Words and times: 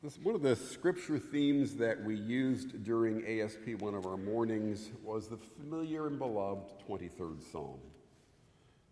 This, 0.00 0.16
one 0.16 0.36
of 0.36 0.42
the 0.42 0.54
scripture 0.54 1.18
themes 1.18 1.74
that 1.74 2.04
we 2.04 2.14
used 2.14 2.84
during 2.84 3.26
ASP, 3.26 3.80
one 3.80 3.96
of 3.96 4.06
our 4.06 4.16
mornings, 4.16 4.92
was 5.02 5.26
the 5.26 5.36
familiar 5.36 6.06
and 6.06 6.16
beloved 6.20 6.70
23rd 6.88 7.42
Psalm. 7.50 7.80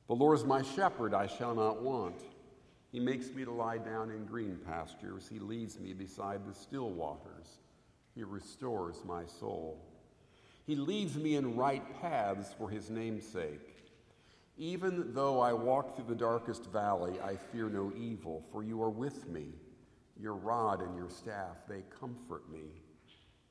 The 0.08 0.14
Lord 0.16 0.36
is 0.36 0.44
my 0.44 0.62
shepherd, 0.62 1.14
I 1.14 1.28
shall 1.28 1.54
not 1.54 1.80
want. 1.80 2.22
He 2.90 2.98
makes 2.98 3.30
me 3.30 3.44
to 3.44 3.52
lie 3.52 3.78
down 3.78 4.10
in 4.10 4.24
green 4.24 4.58
pastures. 4.66 5.28
He 5.30 5.38
leads 5.38 5.78
me 5.78 5.92
beside 5.92 6.44
the 6.44 6.52
still 6.52 6.90
waters. 6.90 7.58
He 8.16 8.24
restores 8.24 8.96
my 9.04 9.26
soul. 9.26 9.80
He 10.66 10.74
leads 10.74 11.14
me 11.14 11.36
in 11.36 11.54
right 11.54 11.84
paths 12.00 12.52
for 12.58 12.68
his 12.68 12.90
name's 12.90 13.24
sake. 13.24 13.76
Even 14.58 15.14
though 15.14 15.38
I 15.38 15.52
walk 15.52 15.94
through 15.94 16.06
the 16.08 16.16
darkest 16.16 16.64
valley, 16.72 17.14
I 17.24 17.36
fear 17.36 17.68
no 17.68 17.92
evil, 17.96 18.42
for 18.50 18.64
you 18.64 18.82
are 18.82 18.90
with 18.90 19.28
me. 19.28 19.52
Your 20.20 20.34
rod 20.34 20.80
and 20.80 20.96
your 20.96 21.10
staff, 21.10 21.56
they 21.68 21.82
comfort 22.00 22.50
me. 22.50 22.64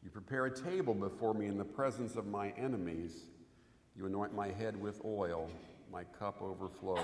You 0.03 0.09
prepare 0.09 0.45
a 0.45 0.55
table 0.55 0.93
before 0.93 1.33
me 1.33 1.47
in 1.47 1.57
the 1.57 1.63
presence 1.63 2.15
of 2.15 2.27
my 2.27 2.49
enemies. 2.57 3.25
You 3.95 4.05
anoint 4.05 4.35
my 4.35 4.49
head 4.49 4.79
with 4.79 5.01
oil, 5.05 5.49
my 5.91 6.03
cup 6.03 6.41
overflows. 6.41 6.99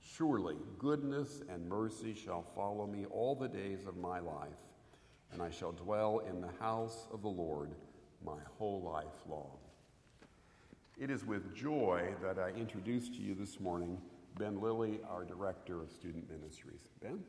Surely 0.00 0.56
goodness 0.78 1.42
and 1.48 1.68
mercy 1.68 2.14
shall 2.14 2.44
follow 2.54 2.86
me 2.86 3.06
all 3.06 3.34
the 3.34 3.48
days 3.48 3.86
of 3.86 3.96
my 3.96 4.18
life, 4.18 4.48
and 5.32 5.42
I 5.42 5.50
shall 5.50 5.72
dwell 5.72 6.20
in 6.28 6.40
the 6.40 6.52
house 6.60 7.06
of 7.12 7.22
the 7.22 7.28
Lord 7.28 7.70
my 8.24 8.38
whole 8.58 8.82
life 8.82 9.26
long. 9.28 9.58
It 10.98 11.10
is 11.10 11.24
with 11.24 11.54
joy 11.54 12.14
that 12.22 12.38
I 12.38 12.50
introduce 12.50 13.08
to 13.08 13.16
you 13.16 13.34
this 13.34 13.58
morning 13.60 13.98
Ben 14.38 14.60
Lilly, 14.60 15.00
our 15.08 15.24
Director 15.24 15.80
of 15.80 15.90
Student 15.90 16.30
Ministries. 16.30 16.80
Ben? 17.00 17.20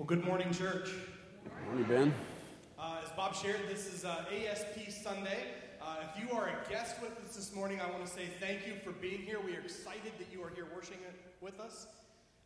Well, 0.00 0.06
good 0.06 0.24
morning, 0.24 0.50
church. 0.50 0.88
Good 1.44 1.66
morning, 1.66 1.84
Ben. 1.84 2.14
Uh, 2.78 3.02
as 3.04 3.10
Bob 3.10 3.34
shared, 3.34 3.60
this 3.68 3.92
is 3.92 4.02
uh, 4.02 4.24
ASP 4.32 4.90
Sunday. 4.90 5.44
Uh, 5.78 5.96
if 6.08 6.24
you 6.24 6.34
are 6.34 6.48
a 6.48 6.70
guest 6.70 6.96
with 7.02 7.12
us 7.22 7.36
this 7.36 7.54
morning, 7.54 7.82
I 7.82 7.90
want 7.90 8.06
to 8.06 8.10
say 8.10 8.22
thank 8.40 8.66
you 8.66 8.76
for 8.82 8.92
being 8.92 9.20
here. 9.20 9.40
We 9.44 9.54
are 9.56 9.60
excited 9.60 10.12
that 10.16 10.28
you 10.32 10.42
are 10.42 10.48
here 10.54 10.66
worshiping 10.74 11.00
with 11.42 11.60
us. 11.60 11.86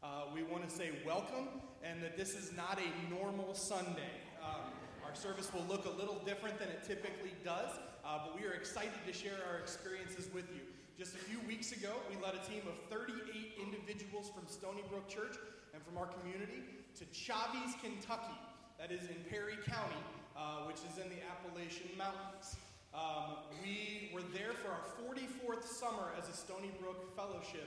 Uh, 0.03 0.35
we 0.35 0.43
want 0.43 0.69
to 0.69 0.75
say 0.75 0.91
welcome 1.07 1.47
and 1.85 2.03
that 2.03 2.17
this 2.17 2.35
is 2.35 2.51
not 2.57 2.81
a 2.83 3.15
normal 3.15 3.55
Sunday. 3.55 4.19
Um, 4.43 4.75
our 5.07 5.15
service 5.15 5.55
will 5.55 5.65
look 5.69 5.85
a 5.87 5.97
little 5.97 6.21
different 6.27 6.59
than 6.59 6.71
it 6.71 6.83
typically 6.85 7.35
does, 7.45 7.71
uh, 8.05 8.19
but 8.27 8.37
we 8.37 8.45
are 8.49 8.55
excited 8.55 8.99
to 9.07 9.13
share 9.13 9.39
our 9.49 9.61
experiences 9.61 10.29
with 10.35 10.51
you. 10.53 10.63
Just 10.99 11.15
a 11.15 11.19
few 11.19 11.39
weeks 11.47 11.71
ago, 11.71 11.93
we 12.11 12.21
led 12.21 12.35
a 12.35 12.45
team 12.51 12.63
of 12.67 12.75
38 12.91 13.63
individuals 13.63 14.29
from 14.35 14.43
Stonybrook 14.51 15.07
Church 15.07 15.37
and 15.73 15.81
from 15.85 15.97
our 15.97 16.07
community 16.07 16.83
to 16.99 17.05
Chavies, 17.07 17.75
Kentucky, 17.83 18.39
that 18.79 18.93
is 18.93 19.03
in 19.11 19.17
Perry 19.29 19.59
County, 19.67 19.99
uh, 20.37 20.63
which 20.71 20.79
is 20.87 21.03
in 21.03 21.11
the 21.11 21.19
Appalachian 21.27 21.91
Mountains. 21.99 22.55
Um, 22.95 23.43
we 23.63 24.11
were 24.15 24.23
there 24.33 24.55
for 24.63 24.71
our 24.71 24.87
44th 25.03 25.65
summer 25.65 26.15
as 26.17 26.29
a 26.29 26.33
Stony 26.33 26.71
Brook 26.81 27.17
Fellowship, 27.17 27.67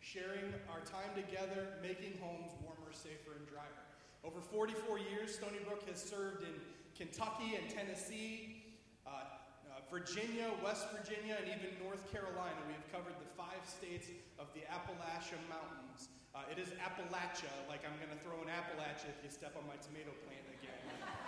sharing 0.00 0.52
our 0.68 0.84
time 0.84 1.08
together, 1.16 1.80
making 1.80 2.20
homes 2.20 2.52
warmer, 2.60 2.92
safer, 2.92 3.40
and 3.40 3.48
drier. 3.48 3.80
Over 4.22 4.42
44 4.42 4.98
years, 4.98 5.38
Stonybrook 5.38 5.88
has 5.88 6.02
served 6.02 6.42
in 6.42 6.52
Kentucky 6.98 7.56
and 7.56 7.70
Tennessee, 7.70 8.62
uh, 9.06 9.35
Virginia, 9.90 10.50
West 10.66 10.90
Virginia, 10.90 11.38
and 11.38 11.46
even 11.46 11.70
North 11.78 12.02
Carolina. 12.10 12.58
We 12.66 12.74
have 12.74 12.88
covered 12.90 13.14
the 13.22 13.30
five 13.38 13.62
states 13.62 14.10
of 14.38 14.50
the 14.50 14.66
Appalachian 14.66 15.38
Mountains. 15.46 16.10
Uh, 16.34 16.44
it 16.50 16.58
is 16.58 16.74
Appalachia, 16.82 17.54
like 17.70 17.86
I'm 17.86 17.96
going 18.02 18.12
to 18.12 18.20
throw 18.20 18.36
an 18.44 18.50
you 18.50 19.08
if 19.08 19.18
you 19.24 19.30
step 19.32 19.56
on 19.56 19.64
my 19.64 19.78
tomato 19.80 20.12
plant 20.28 20.44
again. 20.58 20.82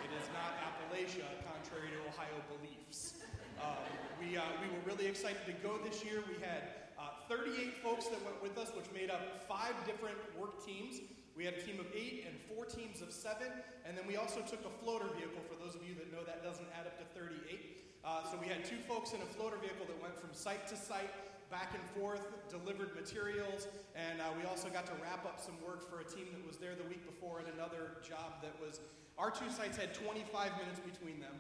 It 0.05 0.13
is 0.13 0.27
not 0.37 0.59
Appalachia, 0.61 1.25
contrary 1.49 1.95
to 1.95 1.99
Ohio 2.13 2.39
beliefs. 2.51 3.25
Um, 3.63 3.89
we, 4.21 4.37
uh, 4.37 4.45
we 4.61 4.69
were 4.69 4.85
really 4.85 5.07
excited 5.07 5.41
to 5.49 5.57
go 5.65 5.79
this 5.81 6.05
year. 6.05 6.21
We 6.29 6.37
had 6.43 6.93
uh, 7.01 7.25
38 7.31 7.81
folks 7.81 8.11
that 8.13 8.21
went 8.27 8.43
with 8.43 8.59
us, 8.59 8.75
which 8.75 8.91
made 8.93 9.09
up 9.09 9.49
five 9.49 9.73
different 9.87 10.19
work 10.37 10.61
teams. 10.61 11.01
We 11.39 11.47
had 11.47 11.55
a 11.55 11.63
team 11.63 11.79
of 11.79 11.87
eight 11.95 12.27
and 12.27 12.35
four 12.51 12.67
teams 12.67 13.01
of 13.01 13.15
seven, 13.15 13.49
and 13.87 13.97
then 13.97 14.05
we 14.05 14.19
also 14.21 14.43
took 14.45 14.61
a 14.67 14.73
floater 14.85 15.09
vehicle. 15.15 15.41
For 15.47 15.57
those 15.57 15.79
of 15.79 15.87
you 15.87 15.95
that 15.97 16.11
know 16.11 16.27
that 16.27 16.43
doesn't 16.43 16.69
add 16.75 16.85
up 16.85 16.99
to 16.99 17.07
38. 17.17 17.88
Uh, 18.05 18.23
so 18.31 18.39
we 18.41 18.47
had 18.47 18.65
two 18.65 18.79
folks 18.87 19.13
in 19.13 19.21
a 19.21 19.29
floater 19.37 19.57
vehicle 19.59 19.85
that 19.87 20.01
went 20.01 20.17
from 20.19 20.31
site 20.33 20.67
to 20.69 20.77
site 20.77 21.11
back 21.51 21.73
and 21.73 21.83
forth, 21.97 22.21
delivered 22.53 22.95
materials, 22.95 23.69
and 23.97 24.21
uh, 24.21 24.29
we 24.37 24.45
also 24.45 24.69
got 24.69 24.85
to 24.85 24.93
wrap 25.01 25.25
up 25.25 25.41
some 25.41 25.57
work 25.65 25.89
for 25.89 26.01
a 26.01 26.05
team 26.05 26.29
that 26.33 26.45
was 26.47 26.61
there 26.61 26.77
the 26.77 26.85
week 26.93 27.05
before 27.09 27.41
at 27.41 27.49
another 27.57 27.97
job 28.05 28.41
that 28.45 28.53
was, 28.61 28.81
our 29.17 29.31
two 29.31 29.49
sites 29.49 29.77
had 29.77 29.95
25 29.95 30.29
minutes 30.61 30.81
between 30.85 31.21
them. 31.21 31.33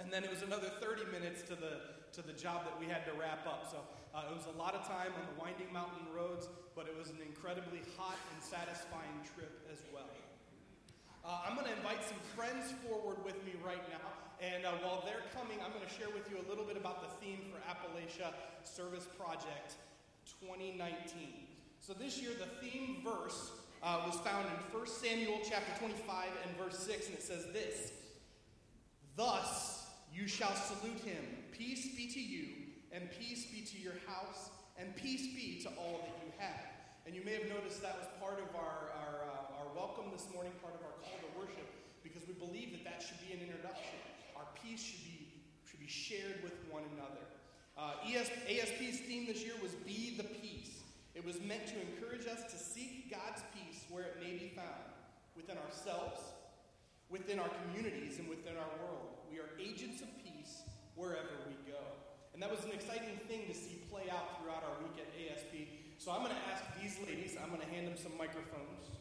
And 0.00 0.08
then 0.08 0.24
it 0.24 0.30
was 0.32 0.40
another 0.40 0.72
30 0.80 1.04
minutes 1.12 1.42
to 1.52 1.54
the, 1.54 2.00
to 2.16 2.24
the 2.24 2.32
job 2.32 2.64
that 2.64 2.72
we 2.80 2.88
had 2.88 3.04
to 3.04 3.12
wrap 3.12 3.44
up. 3.44 3.68
So 3.68 3.84
uh, 4.16 4.32
it 4.32 4.34
was 4.34 4.48
a 4.48 4.56
lot 4.56 4.72
of 4.72 4.88
time 4.88 5.12
on 5.12 5.24
the 5.28 5.36
winding 5.36 5.68
mountain 5.68 6.08
roads, 6.16 6.48
but 6.72 6.88
it 6.88 6.96
was 6.96 7.12
an 7.12 7.20
incredibly 7.20 7.84
hot 8.00 8.16
and 8.32 8.40
satisfying 8.40 9.20
trip 9.36 9.52
as 9.68 9.84
well. 9.92 10.08
Uh, 11.24 11.38
I'm 11.46 11.54
going 11.54 11.66
to 11.66 11.76
invite 11.76 12.02
some 12.04 12.18
friends 12.34 12.72
forward 12.86 13.22
with 13.24 13.36
me 13.44 13.52
right 13.64 13.82
now. 13.90 14.08
And 14.40 14.64
uh, 14.64 14.72
while 14.82 15.04
they're 15.04 15.28
coming, 15.36 15.58
I'm 15.62 15.72
going 15.72 15.84
to 15.84 15.92
share 15.92 16.08
with 16.08 16.30
you 16.30 16.38
a 16.40 16.46
little 16.48 16.64
bit 16.64 16.78
about 16.78 17.02
the 17.02 17.12
theme 17.24 17.40
for 17.52 17.60
Appalachia 17.68 18.32
Service 18.64 19.06
Project 19.18 19.76
2019. 20.40 21.44
So 21.80 21.92
this 21.92 22.20
year, 22.22 22.30
the 22.38 22.48
theme 22.64 23.04
verse 23.04 23.52
uh, 23.82 24.00
was 24.06 24.16
found 24.20 24.46
in 24.46 24.78
1 24.78 24.86
Samuel 24.86 25.40
chapter 25.46 25.78
25 25.78 26.28
and 26.46 26.56
verse 26.56 26.78
6, 26.78 27.08
and 27.08 27.16
it 27.16 27.22
says 27.22 27.46
this 27.52 27.92
Thus 29.16 29.86
you 30.12 30.26
shall 30.26 30.54
salute 30.54 31.00
him. 31.00 31.24
Peace 31.52 31.94
be 31.94 32.06
to 32.08 32.20
you, 32.20 32.48
and 32.92 33.10
peace 33.18 33.44
be 33.46 33.60
to 33.60 33.78
your 33.78 33.94
house, 34.06 34.48
and 34.78 34.96
peace 34.96 35.34
be 35.34 35.60
to 35.64 35.68
all 35.76 36.00
that 36.00 36.16
you 36.24 36.32
have. 36.38 36.66
And 37.06 37.14
you 37.14 37.22
may 37.24 37.32
have 37.32 37.48
noticed 37.48 37.82
that 37.82 37.98
was 37.98 38.08
part 38.20 38.40
of 38.40 38.54
our, 38.54 38.92
our, 38.96 39.29
our 39.60 39.68
welcome 39.76 40.08
this 40.08 40.24
morning, 40.32 40.48
part 40.64 40.72
of 40.72 40.80
our 40.80 40.96
call 41.04 41.20
to 41.20 41.28
worship, 41.36 41.68
because 42.00 42.24
we 42.24 42.32
believe 42.32 42.72
that 42.72 42.80
that 42.80 43.04
should 43.04 43.20
be 43.20 43.28
an 43.36 43.44
introduction 43.44 43.92
Our 44.32 44.48
peace 44.56 44.80
should 44.80 45.04
be, 45.04 45.28
should 45.68 45.84
be 45.84 45.90
shared 45.90 46.40
with 46.40 46.56
one 46.72 46.80
another. 46.96 47.20
Uh, 47.76 48.00
ES, 48.08 48.32
ASP's 48.48 49.04
theme 49.04 49.28
this 49.28 49.44
year 49.44 49.52
was 49.60 49.76
Be 49.84 50.16
the 50.16 50.24
Peace. 50.40 50.80
It 51.12 51.20
was 51.20 51.44
meant 51.44 51.68
to 51.68 51.76
encourage 51.76 52.24
us 52.24 52.48
to 52.48 52.56
seek 52.56 53.12
God's 53.12 53.44
peace 53.52 53.84
where 53.92 54.08
it 54.08 54.16
may 54.24 54.32
be 54.32 54.48
found 54.56 54.96
within 55.36 55.60
ourselves, 55.68 56.24
within 57.12 57.36
our 57.36 57.52
communities, 57.60 58.16
and 58.16 58.32
within 58.32 58.56
our 58.56 58.72
world. 58.80 59.12
We 59.28 59.44
are 59.44 59.52
agents 59.60 60.00
of 60.00 60.08
peace 60.24 60.64
wherever 60.96 61.36
we 61.44 61.56
go. 61.68 61.84
And 62.32 62.40
that 62.40 62.48
was 62.48 62.64
an 62.64 62.72
exciting 62.72 63.20
thing 63.28 63.44
to 63.44 63.52
see 63.52 63.84
play 63.92 64.08
out 64.08 64.40
throughout 64.40 64.64
our 64.64 64.80
week 64.80 64.96
at 64.96 65.08
ASP. 65.20 65.68
So 66.00 66.16
I'm 66.16 66.24
going 66.24 66.32
to 66.32 66.44
ask 66.48 66.64
these 66.80 66.96
ladies, 67.04 67.36
I'm 67.36 67.52
going 67.52 67.60
to 67.60 67.68
hand 67.68 67.84
them 67.84 68.00
some 68.00 68.16
microphones. 68.16 68.99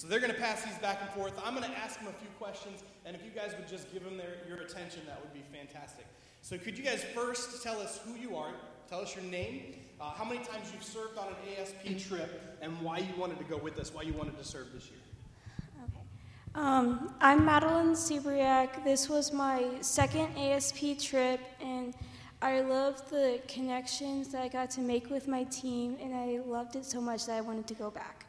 So 0.00 0.08
they're 0.08 0.18
going 0.18 0.32
to 0.32 0.40
pass 0.40 0.64
these 0.64 0.78
back 0.78 1.00
and 1.02 1.10
forth. 1.10 1.34
I'm 1.44 1.54
going 1.54 1.70
to 1.70 1.76
ask 1.76 1.98
them 1.98 2.08
a 2.08 2.12
few 2.12 2.30
questions, 2.38 2.84
and 3.04 3.14
if 3.14 3.22
you 3.22 3.30
guys 3.30 3.54
would 3.58 3.68
just 3.68 3.92
give 3.92 4.02
them 4.02 4.16
their, 4.16 4.36
your 4.48 4.56
attention, 4.56 5.02
that 5.06 5.20
would 5.20 5.34
be 5.34 5.42
fantastic. 5.54 6.06
So, 6.40 6.56
could 6.56 6.78
you 6.78 6.82
guys 6.82 7.04
first 7.14 7.62
tell 7.62 7.78
us 7.82 8.00
who 8.06 8.14
you 8.14 8.34
are? 8.34 8.52
Tell 8.88 9.02
us 9.02 9.14
your 9.14 9.26
name, 9.26 9.74
uh, 10.00 10.04
how 10.12 10.24
many 10.24 10.42
times 10.42 10.72
you've 10.72 10.82
served 10.84 11.18
on 11.18 11.28
an 11.28 11.34
ASP 11.54 12.08
trip, 12.08 12.56
and 12.62 12.80
why 12.80 13.00
you 13.00 13.14
wanted 13.18 13.36
to 13.40 13.44
go 13.44 13.58
with 13.58 13.78
us, 13.78 13.92
why 13.92 14.00
you 14.00 14.14
wanted 14.14 14.38
to 14.38 14.42
serve 14.42 14.72
this 14.72 14.86
year. 14.86 15.00
Okay. 15.84 16.00
Um, 16.54 17.14
I'm 17.20 17.44
Madeline 17.44 17.92
Sebriak. 17.92 18.82
This 18.82 19.10
was 19.10 19.34
my 19.34 19.66
second 19.82 20.34
ASP 20.38 20.98
trip, 20.98 21.40
and 21.60 21.92
I 22.40 22.62
loved 22.62 23.10
the 23.10 23.38
connections 23.48 24.28
that 24.28 24.42
I 24.42 24.48
got 24.48 24.70
to 24.70 24.80
make 24.80 25.10
with 25.10 25.28
my 25.28 25.44
team, 25.44 25.98
and 26.00 26.14
I 26.14 26.40
loved 26.50 26.74
it 26.76 26.86
so 26.86 27.02
much 27.02 27.26
that 27.26 27.36
I 27.36 27.42
wanted 27.42 27.66
to 27.66 27.74
go 27.74 27.90
back. 27.90 28.24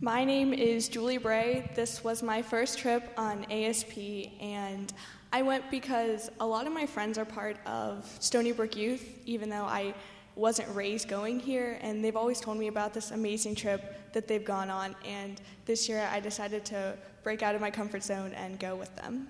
My 0.00 0.24
name 0.24 0.54
is 0.54 0.88
Julie 0.88 1.18
Bray. 1.18 1.68
This 1.74 2.04
was 2.04 2.22
my 2.22 2.40
first 2.40 2.78
trip 2.78 3.12
on 3.16 3.44
ASP, 3.50 4.30
and 4.40 4.92
I 5.32 5.42
went 5.42 5.68
because 5.72 6.30
a 6.38 6.46
lot 6.46 6.68
of 6.68 6.72
my 6.72 6.86
friends 6.86 7.18
are 7.18 7.24
part 7.24 7.56
of 7.66 8.04
Stonybrook 8.20 8.76
Youth, 8.76 9.18
even 9.26 9.50
though 9.50 9.64
I 9.64 9.92
wasn't 10.36 10.72
raised 10.72 11.08
going 11.08 11.40
here, 11.40 11.80
and 11.82 12.04
they've 12.04 12.14
always 12.14 12.40
told 12.40 12.58
me 12.58 12.68
about 12.68 12.94
this 12.94 13.10
amazing 13.10 13.56
trip 13.56 14.12
that 14.12 14.28
they've 14.28 14.44
gone 14.44 14.70
on. 14.70 14.94
And 15.04 15.40
this 15.64 15.88
year 15.88 16.08
I 16.12 16.20
decided 16.20 16.64
to 16.66 16.96
break 17.24 17.42
out 17.42 17.56
of 17.56 17.60
my 17.60 17.72
comfort 17.72 18.04
zone 18.04 18.32
and 18.34 18.56
go 18.60 18.76
with 18.76 18.94
them. 18.94 19.26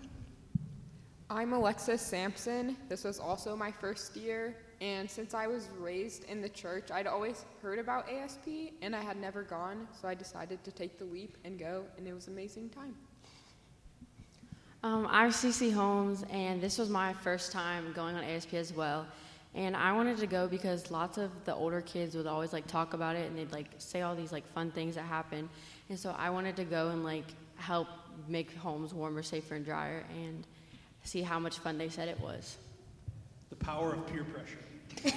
I'm 1.31 1.55
Alexis 1.55 2.03
Sampson. 2.03 2.77
This 2.91 3.05
was 3.05 3.19
also 3.19 3.57
my 3.57 3.73
first 3.73 4.17
year, 4.17 4.55
and 4.81 5.11
since 5.11 5.35
I 5.35 5.47
was 5.47 5.69
raised 5.79 6.25
in 6.25 6.41
the 6.41 6.49
church, 6.49 6.91
I'd 6.91 7.07
always 7.07 7.45
heard 7.63 7.79
about 7.79 8.09
ASP 8.09 8.73
and 8.81 8.95
I 8.95 9.01
had 9.01 9.17
never 9.17 9.43
gone, 9.43 9.89
so 10.01 10.07
I 10.07 10.15
decided 10.15 10.63
to 10.65 10.71
take 10.71 10.99
the 10.99 11.05
leap 11.05 11.37
and 11.45 11.59
go, 11.59 11.85
and 11.97 12.07
it 12.07 12.15
was 12.15 12.29
an 12.29 12.35
amazing 12.35 12.71
time. 12.71 12.95
Um, 14.85 15.09
I'm 15.11 15.31
Cece 15.31 15.73
Holmes, 15.73 16.25
and 16.31 16.61
this 16.61 16.79
was 16.79 16.89
my 16.89 17.13
first 17.13 17.51
time 17.51 17.93
going 17.93 18.15
on 18.15 18.23
ASP 18.23 18.55
as 18.55 18.73
well. 18.73 19.07
And 19.57 19.77
I 19.77 19.93
wanted 19.93 20.19
to 20.19 20.29
go 20.29 20.47
because 20.47 20.93
lots 20.93 21.19
of 21.19 21.33
the 21.45 21.55
older 21.55 21.81
kids 21.81 22.15
would 22.15 22.29
always 22.29 22.53
like 22.53 22.69
talk 22.69 22.95
about 22.95 23.17
it, 23.17 23.27
and 23.27 23.37
they'd 23.37 23.51
like 23.51 23.67
say 23.79 24.03
all 24.03 24.15
these 24.15 24.31
like 24.31 24.47
fun 24.53 24.71
things 24.71 24.95
that 24.95 25.03
happen. 25.03 25.49
And 25.89 25.99
so 25.99 26.15
I 26.17 26.31
wanted 26.31 26.55
to 26.57 26.65
go 26.65 26.91
and 26.91 27.03
like 27.03 27.25
help 27.57 27.89
make 28.29 28.55
homes 28.55 28.95
warmer, 28.95 29.25
safer, 29.25 29.57
and 29.57 29.65
drier, 29.65 30.05
and 30.15 30.47
see 31.03 31.23
how 31.23 31.41
much 31.41 31.59
fun 31.59 31.77
they 31.77 31.89
said 31.89 32.09
it 32.09 32.21
was. 32.21 32.59
Power 33.61 33.95
of 33.95 34.07
peer 34.07 34.25
pressure. 34.25 35.15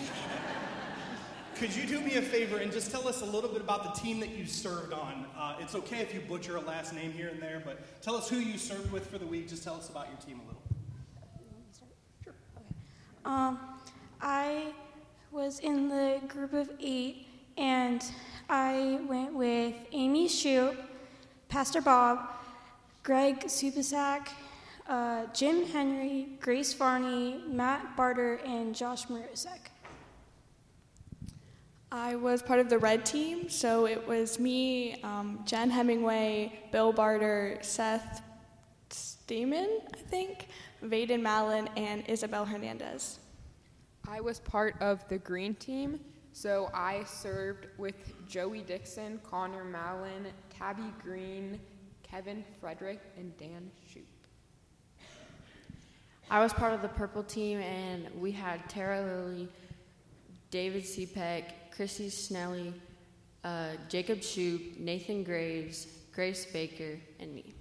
Could 1.55 1.75
you 1.75 1.85
do 1.85 2.01
me 2.01 2.15
a 2.15 2.21
favor 2.23 2.57
and 2.57 2.71
just 2.71 2.89
tell 2.89 3.07
us 3.07 3.21
a 3.21 3.25
little 3.25 3.49
bit 3.49 3.61
about 3.61 3.83
the 3.83 4.01
team 4.01 4.19
that 4.19 4.29
you 4.29 4.47
served 4.47 4.93
on? 4.93 5.27
Uh, 5.37 5.57
it's 5.59 5.75
okay 5.75 5.99
if 5.99 6.11
you 6.11 6.19
butcher 6.19 6.55
a 6.55 6.61
last 6.61 6.91
name 6.91 7.11
here 7.11 7.27
and 7.27 7.39
there, 7.39 7.61
but 7.63 8.01
tell 8.01 8.15
us 8.15 8.27
who 8.27 8.37
you 8.37 8.57
served 8.57 8.91
with 8.91 9.05
for 9.05 9.19
the 9.19 9.25
week. 9.27 9.47
Just 9.47 9.63
tell 9.63 9.75
us 9.75 9.87
about 9.87 10.07
your 10.07 10.17
team 10.17 10.41
a 10.43 10.47
little. 10.47 10.61
Sure. 12.23 12.33
Okay. 12.65 12.65
Um, 13.25 13.59
I 14.19 14.73
was 15.31 15.59
in 15.59 15.87
the 15.87 16.19
group 16.27 16.53
of 16.53 16.71
eight, 16.79 17.27
and 17.57 18.03
I 18.49 18.99
went 19.07 19.35
with 19.35 19.75
Amy 19.91 20.27
Shute, 20.27 20.75
Pastor 21.47 21.81
Bob, 21.81 22.27
Greg 23.03 23.41
Supasak, 23.41 24.29
uh, 24.91 25.25
Jim 25.33 25.65
Henry, 25.67 26.27
Grace 26.41 26.73
Varney, 26.73 27.41
Matt 27.47 27.95
Barter, 27.95 28.41
and 28.45 28.75
Josh 28.75 29.05
Marosek. 29.05 29.69
I 31.93 32.15
was 32.15 32.41
part 32.41 32.59
of 32.59 32.69
the 32.69 32.77
red 32.77 33.05
team, 33.05 33.49
so 33.49 33.85
it 33.87 34.05
was 34.05 34.37
me, 34.37 35.01
um, 35.03 35.39
Jen 35.45 35.69
Hemingway, 35.69 36.59
Bill 36.73 36.91
Barter, 36.91 37.57
Seth 37.61 38.21
Stamen, 38.89 39.79
I 39.93 39.97
think, 39.97 40.47
Vaden 40.83 41.21
Malin, 41.21 41.69
and 41.77 42.03
Isabel 42.07 42.45
Hernandez. 42.45 43.19
I 44.05 44.19
was 44.19 44.41
part 44.41 44.75
of 44.81 45.07
the 45.07 45.19
green 45.19 45.55
team, 45.55 46.01
so 46.33 46.69
I 46.73 47.05
served 47.05 47.67
with 47.77 47.95
Joey 48.27 48.61
Dixon, 48.61 49.21
Connor 49.23 49.63
Malin, 49.63 50.27
Tabby 50.49 50.93
Green, 51.01 51.61
Kevin 52.03 52.43
Frederick, 52.59 52.99
and 53.17 53.35
Dan 53.37 53.71
Shoup. 53.89 54.10
I 56.31 56.39
was 56.39 56.53
part 56.53 56.73
of 56.73 56.81
the 56.81 56.87
purple 56.87 57.23
team, 57.23 57.59
and 57.59 58.07
we 58.17 58.31
had 58.31 58.69
Tara 58.69 59.01
Lilly, 59.01 59.49
David 60.49 60.83
Cepek, 60.83 61.43
Chrissy 61.75 62.07
Snelly, 62.07 62.71
uh, 63.43 63.71
Jacob 63.89 64.19
Shoup, 64.19 64.79
Nathan 64.79 65.25
Graves, 65.25 65.87
Grace 66.15 66.45
Baker, 66.45 66.97
and 67.19 67.35
me. 67.35 67.53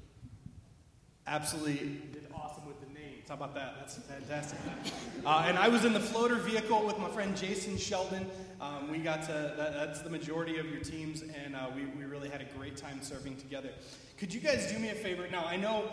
Absolutely 1.27 2.01
did 2.13 2.29
awesome 2.33 2.65
with 2.65 2.81
the 2.81 2.87
names. 2.95 3.27
How 3.27 3.35
about 3.35 3.57
that? 3.57 3.75
That's 3.81 3.97
fantastic. 3.97 4.61
Uh, 5.27 5.47
and 5.49 5.59
I 5.59 5.67
was 5.67 5.85
in 5.85 5.93
the 5.93 5.99
floater 5.99 6.37
vehicle 6.37 6.87
with 6.87 6.97
my 7.01 7.09
friend 7.09 7.37
Jason 7.37 7.77
Sheldon. 7.77 8.25
Um, 8.61 8.89
we 8.89 8.99
got 8.99 9.23
to, 9.23 9.53
that, 9.57 9.73
that's 9.75 10.03
the 10.03 10.11
majority 10.11 10.59
of 10.59 10.67
your 10.67 10.81
teams, 10.81 11.23
and 11.23 11.57
uh, 11.57 11.67
we, 11.75 11.87
we 11.87 12.05
really 12.05 12.29
had 12.29 12.41
a 12.41 12.47
great 12.57 12.77
time 12.77 13.03
serving 13.03 13.37
together. 13.37 13.71
Could 14.17 14.33
you 14.33 14.41
guys 14.41 14.71
do 14.71 14.79
me 14.79 14.91
a 14.91 14.95
favor? 14.95 15.27
Now, 15.29 15.45
I 15.45 15.57
know 15.57 15.87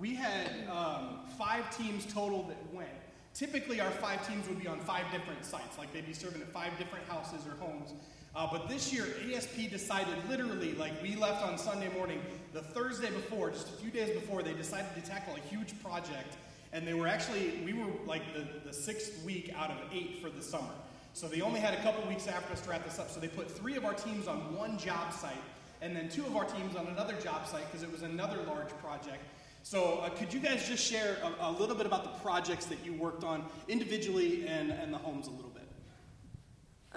we 0.00 0.14
had 0.14 0.50
um, 0.70 1.20
five 1.38 1.76
teams 1.76 2.06
total 2.12 2.42
that 2.44 2.74
went. 2.74 2.88
Typically, 3.34 3.80
our 3.80 3.90
five 3.90 4.26
teams 4.26 4.48
would 4.48 4.60
be 4.60 4.66
on 4.66 4.78
five 4.80 5.04
different 5.12 5.44
sites, 5.44 5.78
like 5.78 5.92
they'd 5.92 6.06
be 6.06 6.14
serving 6.14 6.40
at 6.40 6.48
five 6.48 6.76
different 6.78 7.06
houses 7.06 7.46
or 7.46 7.52
homes. 7.64 7.92
Uh, 8.34 8.46
but 8.50 8.68
this 8.68 8.92
year, 8.92 9.06
ASP 9.32 9.70
decided 9.70 10.14
literally, 10.28 10.72
like 10.74 10.92
we 11.02 11.16
left 11.16 11.42
on 11.42 11.56
Sunday 11.56 11.88
morning, 11.94 12.20
the 12.52 12.60
Thursday 12.60 13.10
before, 13.10 13.50
just 13.50 13.68
a 13.68 13.72
few 13.72 13.90
days 13.90 14.10
before, 14.10 14.42
they 14.42 14.52
decided 14.52 14.94
to 14.94 15.00
tackle 15.08 15.34
a 15.34 15.40
huge 15.48 15.72
project. 15.82 16.36
And 16.72 16.86
they 16.86 16.92
were 16.92 17.06
actually, 17.06 17.52
we 17.64 17.72
were 17.72 17.90
like 18.06 18.22
the, 18.34 18.46
the 18.66 18.72
sixth 18.72 19.24
week 19.24 19.54
out 19.56 19.70
of 19.70 19.78
eight 19.92 20.20
for 20.20 20.28
the 20.28 20.42
summer. 20.42 20.74
So 21.14 21.28
they 21.28 21.40
only 21.40 21.60
had 21.60 21.72
a 21.72 21.82
couple 21.82 22.06
weeks 22.08 22.26
after 22.26 22.52
us 22.52 22.60
to 22.62 22.70
wrap 22.70 22.84
this 22.84 22.98
up. 22.98 23.10
So 23.10 23.20
they 23.20 23.28
put 23.28 23.50
three 23.50 23.76
of 23.76 23.86
our 23.86 23.94
teams 23.94 24.28
on 24.28 24.54
one 24.54 24.76
job 24.76 25.14
site, 25.14 25.32
and 25.80 25.96
then 25.96 26.10
two 26.10 26.26
of 26.26 26.36
our 26.36 26.44
teams 26.44 26.76
on 26.76 26.86
another 26.88 27.14
job 27.14 27.46
site 27.46 27.64
because 27.72 27.82
it 27.82 27.90
was 27.90 28.02
another 28.02 28.36
large 28.46 28.68
project. 28.82 29.24
So, 29.68 29.98
uh, 29.98 30.10
could 30.10 30.32
you 30.32 30.38
guys 30.38 30.68
just 30.68 30.84
share 30.84 31.16
a, 31.24 31.48
a, 31.48 31.50
little 31.50 31.74
bit 31.74 31.86
about 31.86 32.04
the 32.04 32.20
projects 32.20 32.66
that 32.66 32.78
you 32.84 32.92
worked 32.92 33.24
on 33.24 33.44
individually 33.66 34.46
and, 34.46 34.70
and 34.70 34.94
the 34.94 34.98
homes 34.98 35.26
a 35.26 35.30
little 35.30 35.50
bit? 35.50 35.68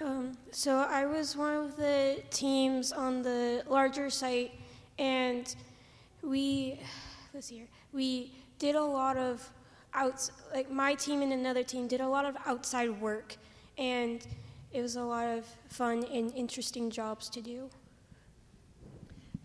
Um, 0.05 0.37
so, 0.51 0.77
I 0.77 1.07
was 1.07 1.35
one 1.35 1.55
of 1.55 1.77
the 1.77 2.21
teams 2.29 2.91
on 2.91 3.23
the 3.23 3.63
larger 3.67 4.11
site, 4.11 4.51
and 4.99 5.55
we, 6.21 6.79
let's 7.33 7.47
see 7.47 7.55
here, 7.55 7.67
we 7.91 8.33
did 8.59 8.75
a 8.75 8.83
lot 8.83 9.17
of 9.17 9.51
outs, 9.95 10.31
like 10.53 10.69
my 10.69 10.93
team 10.93 11.23
and 11.23 11.33
another 11.33 11.63
team 11.63 11.87
did 11.87 12.01
a 12.01 12.07
lot 12.07 12.23
of 12.23 12.37
outside 12.45 13.01
work, 13.01 13.35
and 13.79 14.27
it 14.71 14.83
was 14.83 14.95
a 14.95 15.03
lot 15.03 15.25
of 15.25 15.43
fun 15.69 16.05
and 16.13 16.31
interesting 16.35 16.91
jobs 16.91 17.29
to 17.31 17.41
do. 17.41 17.67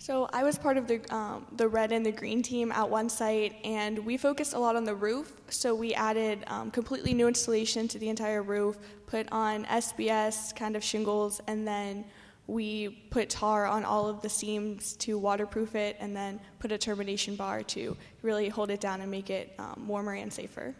So 0.05 0.29
I 0.35 0.43
was 0.43 0.59
part 0.59 0.77
of 0.77 0.87
the 0.87 1.01
um, 1.15 1.47
the 1.57 1.67
red 1.67 1.91
and 1.91 2.05
the 2.05 2.13
green 2.13 2.43
team 2.43 2.71
at 2.73 2.91
one 2.91 3.09
site, 3.09 3.55
and 3.65 3.99
we 4.01 4.19
focused 4.19 4.53
a 4.53 4.59
lot 4.59 4.77
on 4.77 4.85
the 4.85 4.95
roof. 4.95 5.33
So 5.49 5.75
we 5.75 5.95
added 5.95 6.45
um, 6.47 6.71
completely 6.71 7.15
new 7.15 7.27
installation 7.27 7.89
to 7.89 7.99
the 7.99 8.11
entire 8.11 8.43
roof, 8.43 8.77
put 9.07 9.27
on 9.33 9.65
SBS 9.65 10.55
kind 10.55 10.77
of 10.77 10.85
shingles, 10.85 11.41
and 11.47 11.67
then 11.67 12.05
we 12.47 12.91
put 13.09 13.31
tar 13.31 13.65
on 13.65 13.83
all 13.87 14.07
of 14.07 14.21
the 14.21 14.29
seams 14.29 14.93
to 14.97 15.19
waterproof 15.19 15.75
it, 15.75 15.97
and 16.01 16.15
then 16.15 16.39
put 16.59 16.71
a 16.71 16.77
termination 16.77 17.35
bar 17.35 17.63
to 17.63 17.97
really 18.21 18.51
hold 18.51 18.71
it 18.71 18.81
down 18.81 19.01
and 19.01 19.11
make 19.11 19.31
it 19.31 19.55
um, 19.59 19.89
warmer 19.89 20.13
and 20.13 20.31
safer. 20.31 20.75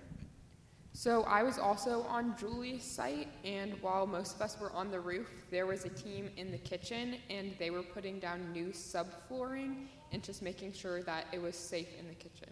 So 0.97 1.25
I 1.25 1.43
was 1.43 1.59
also 1.59 2.03
on 2.03 2.37
Julie's 2.39 2.85
site, 2.85 3.27
and 3.45 3.75
while 3.83 4.07
most 4.07 4.37
of 4.37 4.43
us 4.43 4.57
were 4.61 4.71
on 4.71 4.93
the 4.93 5.01
roof, 5.01 5.29
there 5.51 5.67
was 5.67 5.85
a 5.85 5.89
team 5.89 6.31
in 6.37 6.53
the 6.53 6.59
kitchen, 6.59 7.17
and 7.29 7.53
they 7.59 7.71
were 7.71 7.83
putting 7.83 8.21
down 8.21 8.53
new 8.53 8.69
subflooring 8.69 9.87
and 10.13 10.23
just 10.23 10.41
making 10.41 10.73
sure 10.73 11.03
that 11.03 11.27
it 11.33 11.43
was 11.43 11.57
safe 11.57 11.89
in 11.99 12.07
the 12.07 12.15
kitchen. 12.15 12.49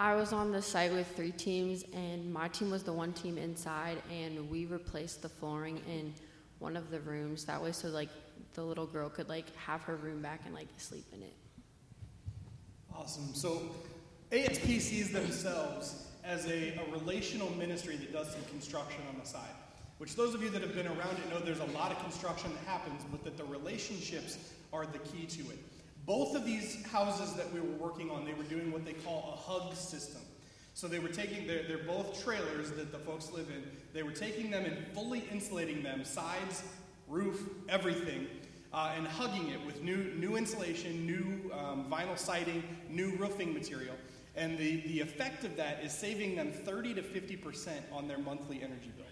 I 0.00 0.16
was 0.16 0.32
on 0.32 0.50
the 0.50 0.60
site 0.60 0.92
with 0.92 1.06
three 1.14 1.30
teams, 1.30 1.84
and 1.92 2.32
my 2.32 2.48
team 2.48 2.72
was 2.72 2.82
the 2.82 2.92
one 2.92 3.12
team 3.12 3.38
inside, 3.38 4.02
and 4.10 4.50
we 4.50 4.66
replaced 4.66 5.22
the 5.22 5.28
flooring 5.28 5.80
in 5.88 6.12
one 6.58 6.76
of 6.76 6.90
the 6.90 6.98
rooms. 7.00 7.44
That 7.44 7.62
way, 7.62 7.70
so 7.70 7.86
like 7.88 8.10
the 8.54 8.64
little 8.64 8.86
girl 8.86 9.08
could 9.08 9.28
like 9.28 9.54
have 9.54 9.82
her 9.82 9.94
room 9.94 10.22
back 10.22 10.40
and 10.44 10.52
like 10.52 10.68
sleep 10.76 11.06
in 11.12 11.22
it. 11.22 11.34
Awesome. 12.92 13.32
So 13.32 13.62
ASP 14.32 14.64
sees 14.80 15.12
themselves 15.12 16.02
as 16.26 16.46
a, 16.46 16.74
a 16.74 16.92
relational 16.92 17.50
ministry 17.52 17.96
that 17.96 18.12
does 18.12 18.30
some 18.30 18.42
construction 18.50 19.00
on 19.12 19.18
the 19.20 19.26
side. 19.26 19.54
Which 19.98 20.16
those 20.16 20.34
of 20.34 20.42
you 20.42 20.50
that 20.50 20.60
have 20.60 20.74
been 20.74 20.86
around 20.86 21.16
it 21.18 21.30
know 21.30 21.38
there's 21.38 21.60
a 21.60 21.72
lot 21.72 21.90
of 21.90 21.98
construction 22.02 22.52
that 22.52 22.70
happens, 22.70 23.02
but 23.10 23.24
that 23.24 23.36
the 23.36 23.44
relationships 23.44 24.38
are 24.72 24.84
the 24.86 24.98
key 24.98 25.24
to 25.26 25.50
it. 25.50 25.58
Both 26.04 26.36
of 26.36 26.44
these 26.44 26.84
houses 26.86 27.34
that 27.34 27.52
we 27.52 27.60
were 27.60 27.76
working 27.76 28.10
on, 28.10 28.24
they 28.24 28.34
were 28.34 28.44
doing 28.44 28.70
what 28.70 28.84
they 28.84 28.92
call 28.92 29.32
a 29.32 29.50
hug 29.50 29.74
system. 29.74 30.20
So 30.74 30.86
they 30.86 30.98
were 30.98 31.08
taking, 31.08 31.46
they're, 31.46 31.62
they're 31.62 31.78
both 31.78 32.22
trailers 32.22 32.70
that 32.72 32.92
the 32.92 32.98
folks 32.98 33.32
live 33.32 33.48
in. 33.48 33.62
They 33.94 34.02
were 34.02 34.12
taking 34.12 34.50
them 34.50 34.66
and 34.66 34.76
fully 34.88 35.24
insulating 35.32 35.82
them, 35.82 36.04
sides, 36.04 36.62
roof, 37.08 37.48
everything, 37.68 38.26
uh, 38.74 38.92
and 38.94 39.06
hugging 39.06 39.48
it 39.48 39.64
with 39.64 39.82
new, 39.82 40.12
new 40.16 40.36
insulation, 40.36 41.06
new 41.06 41.50
um, 41.54 41.86
vinyl 41.90 42.18
siding, 42.18 42.62
new 42.90 43.12
roofing 43.16 43.54
material. 43.54 43.94
And 44.36 44.58
the, 44.58 44.82
the 44.82 45.00
effect 45.00 45.44
of 45.44 45.56
that 45.56 45.82
is 45.82 45.92
saving 45.92 46.36
them 46.36 46.52
30 46.52 46.94
to 46.94 47.02
50% 47.02 47.70
on 47.92 48.06
their 48.06 48.18
monthly 48.18 48.62
energy 48.62 48.92
bill. 48.96 49.06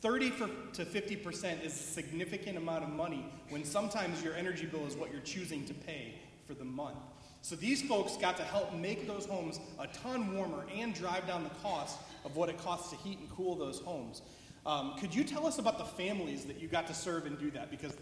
30 0.00 0.30
for, 0.30 0.48
to 0.74 0.84
50% 0.84 1.64
is 1.64 1.72
a 1.72 1.76
significant 1.76 2.58
amount 2.58 2.84
of 2.84 2.90
money 2.90 3.24
when 3.48 3.64
sometimes 3.64 4.22
your 4.22 4.34
energy 4.34 4.66
bill 4.66 4.86
is 4.86 4.94
what 4.96 5.10
you're 5.10 5.22
choosing 5.22 5.64
to 5.66 5.74
pay 5.74 6.14
for 6.46 6.54
the 6.54 6.64
month. 6.64 6.98
So 7.42 7.56
these 7.56 7.82
folks 7.82 8.16
got 8.16 8.36
to 8.36 8.42
help 8.42 8.74
make 8.74 9.06
those 9.06 9.26
homes 9.26 9.60
a 9.78 9.86
ton 9.88 10.34
warmer 10.34 10.64
and 10.74 10.94
drive 10.94 11.26
down 11.26 11.42
the 11.44 11.50
cost 11.62 11.98
of 12.24 12.36
what 12.36 12.48
it 12.48 12.58
costs 12.58 12.90
to 12.90 12.96
heat 12.96 13.18
and 13.18 13.28
cool 13.36 13.54
those 13.56 13.80
homes. 13.80 14.22
Um, 14.66 14.94
could 14.98 15.14
you 15.14 15.24
tell 15.24 15.46
us 15.46 15.58
about 15.58 15.78
the 15.78 15.84
families 15.84 16.44
that 16.46 16.60
you 16.60 16.68
got 16.68 16.86
to 16.86 16.94
serve 16.94 17.26
and 17.26 17.38
do 17.38 17.50
that? 17.50 17.70
Because 17.70 17.92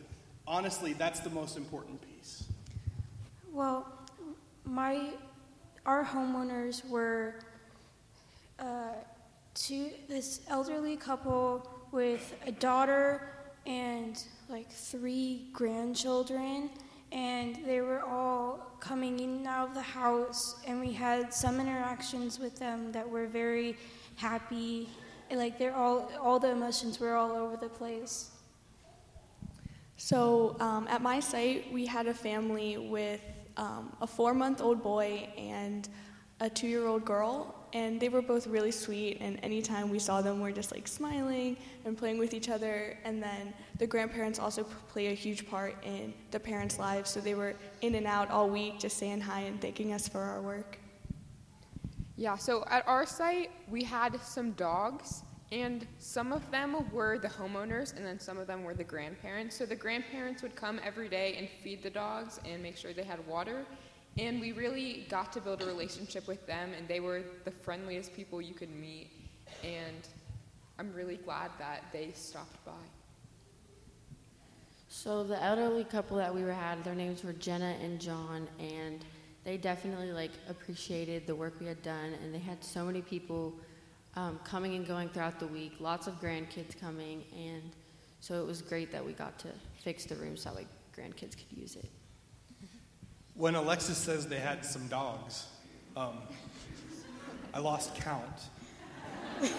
honestly, 0.47 0.93
that's 0.93 1.21
the 1.21 1.31
most 1.31 1.57
important 1.57 2.01
piece. 2.03 2.45
Well, 3.53 3.87
my 4.65 5.11
our 5.85 6.05
homeowners 6.05 6.89
were 6.89 7.35
uh, 8.59 8.93
two, 9.55 9.91
this 10.09 10.41
elderly 10.49 10.97
couple 10.97 11.69
with 11.91 12.35
a 12.47 12.53
daughter 12.53 13.29
and 13.67 14.23
like 14.49 14.71
three 14.71 15.49
grandchildren, 15.53 16.71
and 17.11 17.59
they 17.67 17.81
were 17.81 18.03
all 18.03 18.77
coming 18.81 19.21
in 19.21 19.31
and 19.31 19.47
out 19.47 19.69
of 19.69 19.75
the 19.75 19.83
house, 19.83 20.57
and 20.67 20.81
we 20.81 20.93
had 20.93 21.33
some 21.33 21.61
interactions 21.61 22.39
with 22.39 22.59
them 22.59 22.93
that 22.93 23.09
were 23.09 23.27
very 23.27 23.77
happy. 24.17 24.89
Like 25.31 25.59
they're 25.59 25.75
all, 25.75 26.11
all 26.21 26.39
the 26.39 26.51
emotions 26.51 27.01
were 27.01 27.15
all 27.15 27.33
over 27.33 27.57
the 27.57 27.69
place. 27.69 28.31
So 29.97 30.57
um, 30.59 30.89
at 30.89 31.01
my 31.01 31.21
site, 31.21 31.73
we 31.73 31.87
had 31.87 32.07
a 32.07 32.15
family 32.15 32.77
with 32.77 33.21
um, 33.57 33.95
a 34.01 34.07
four 34.07 34.35
month 34.35 34.61
old 34.61 34.83
boy 34.83 35.29
and 35.37 35.89
a 36.41 36.51
two 36.51 36.67
year 36.67 36.87
old 36.87 37.05
girl. 37.05 37.55
And 37.75 37.99
they 37.99 38.11
were 38.11 38.21
both 38.21 38.47
really 38.47 38.71
sweet, 38.71 39.17
and 39.23 39.41
anytime 39.43 39.89
we 39.89 39.99
saw 39.99 40.21
them, 40.21 40.41
we're 40.41 40.53
just 40.53 40.73
like 40.73 40.87
smiling 40.87 41.57
and 41.87 41.97
playing 41.97 42.19
with 42.19 42.35
each 42.35 42.51
other. 42.51 42.99
And 43.03 43.23
then 43.23 43.55
the 43.79 43.87
grandparents 43.87 44.39
also 44.39 44.65
play 44.89 45.07
a 45.07 45.15
huge 45.15 45.49
part 45.49 45.83
in 45.83 46.13
the 46.33 46.39
parents' 46.39 46.79
lives, 46.79 47.09
so 47.09 47.19
they 47.21 47.35
were 47.35 47.55
in 47.81 47.95
and 47.95 48.07
out 48.07 48.31
all 48.31 48.51
week 48.51 48.79
just 48.79 48.99
saying 48.99 49.23
hi 49.23 49.41
and 49.41 49.59
thanking 49.59 49.95
us 49.95 50.07
for 50.07 50.21
our 50.21 50.43
work. 50.43 50.79
Yeah, 52.19 52.37
so 52.37 52.63
at 52.69 52.87
our 52.87 53.07
site, 53.07 53.51
we 53.71 53.83
had 53.83 54.21
some 54.21 54.53
dogs, 54.53 55.23
and 55.53 55.87
some 55.99 56.33
of 56.33 56.51
them 56.51 56.91
were 56.91 57.19
the 57.19 57.29
homeowners, 57.29 57.95
and 57.95 58.05
then 58.07 58.19
some 58.19 58.39
of 58.39 58.47
them 58.47 58.65
were 58.65 58.73
the 58.73 58.85
grandparents. 58.85 59.55
So 59.55 59.67
the 59.67 59.77
grandparents 59.77 60.43
would 60.43 60.57
come 60.57 60.81
every 60.83 61.11
day 61.11 61.37
and 61.39 61.47
feed 61.63 61.83
the 61.83 61.91
dogs 61.91 62.41
and 62.47 62.63
make 62.63 62.79
sure 62.79 62.95
they 62.95 63.05
had 63.05 63.25
water. 63.27 63.67
And 64.19 64.41
we 64.41 64.53
really 64.53 65.07
got 65.11 65.31
to 65.35 65.43
build 65.43 65.61
a 65.61 65.67
relationship 65.67 66.27
with 66.27 66.47
them, 66.47 66.71
and 66.77 66.89
they 66.89 67.01
were 67.01 67.23
the 67.45 67.51
friendliest 67.51 68.17
people 68.17 68.41
you 68.41 68.55
could 68.55 68.75
meet. 68.75 69.11
And 69.63 70.09
I'm 70.79 70.91
really 70.95 71.17
glad 71.19 71.51
that 71.59 71.85
they 71.93 72.13
stopped 72.15 72.65
by. 72.65 72.73
So 74.89 75.23
the 75.23 75.43
elderly 75.43 75.85
couple 75.85 76.17
that 76.17 76.35
we 76.35 76.45
were 76.45 76.53
had, 76.53 76.83
their 76.83 76.95
names 76.95 77.25
were 77.25 77.35
Jenna 77.35 77.77
and 77.83 78.01
John, 78.01 78.49
and 78.59 79.05
they 79.45 79.59
definitely 79.59 80.13
like 80.13 80.33
appreciated 80.49 81.27
the 81.27 81.35
work 81.35 81.61
we 81.61 81.67
had 81.67 81.83
done, 81.83 82.15
and 82.23 82.35
they 82.35 82.39
had 82.39 82.65
so 82.65 82.87
many 82.87 83.03
people 83.03 83.55
um, 84.17 84.39
coming 84.45 84.75
and 84.75 84.87
going 84.87 85.09
throughout 85.09 85.39
the 85.39 85.47
week, 85.47 85.73
lots 85.81 86.07
of 86.07 86.21
grandkids 86.21 86.79
coming, 86.79 87.25
and 87.37 87.63
so 88.21 88.41
it 88.41 88.47
was 88.47 88.63
great 88.63 88.93
that 88.93 89.05
we 89.05 89.13
got 89.13 89.39
to 89.41 89.49
fix 89.83 90.05
the 90.05 90.15
room 90.17 90.37
so 90.37 90.51
that 90.55 90.67
grandkids 90.97 91.37
could 91.37 91.57
use 91.57 91.77
it. 91.77 91.89
When 93.35 93.55
Alexis 93.55 93.97
says 93.97 94.27
they 94.29 94.39
had 94.39 94.65
some 94.65 94.87
dogs, 94.89 95.47
um, 95.97 96.19
I 97.55 97.59
lost 97.59 97.95
count. 97.97 98.43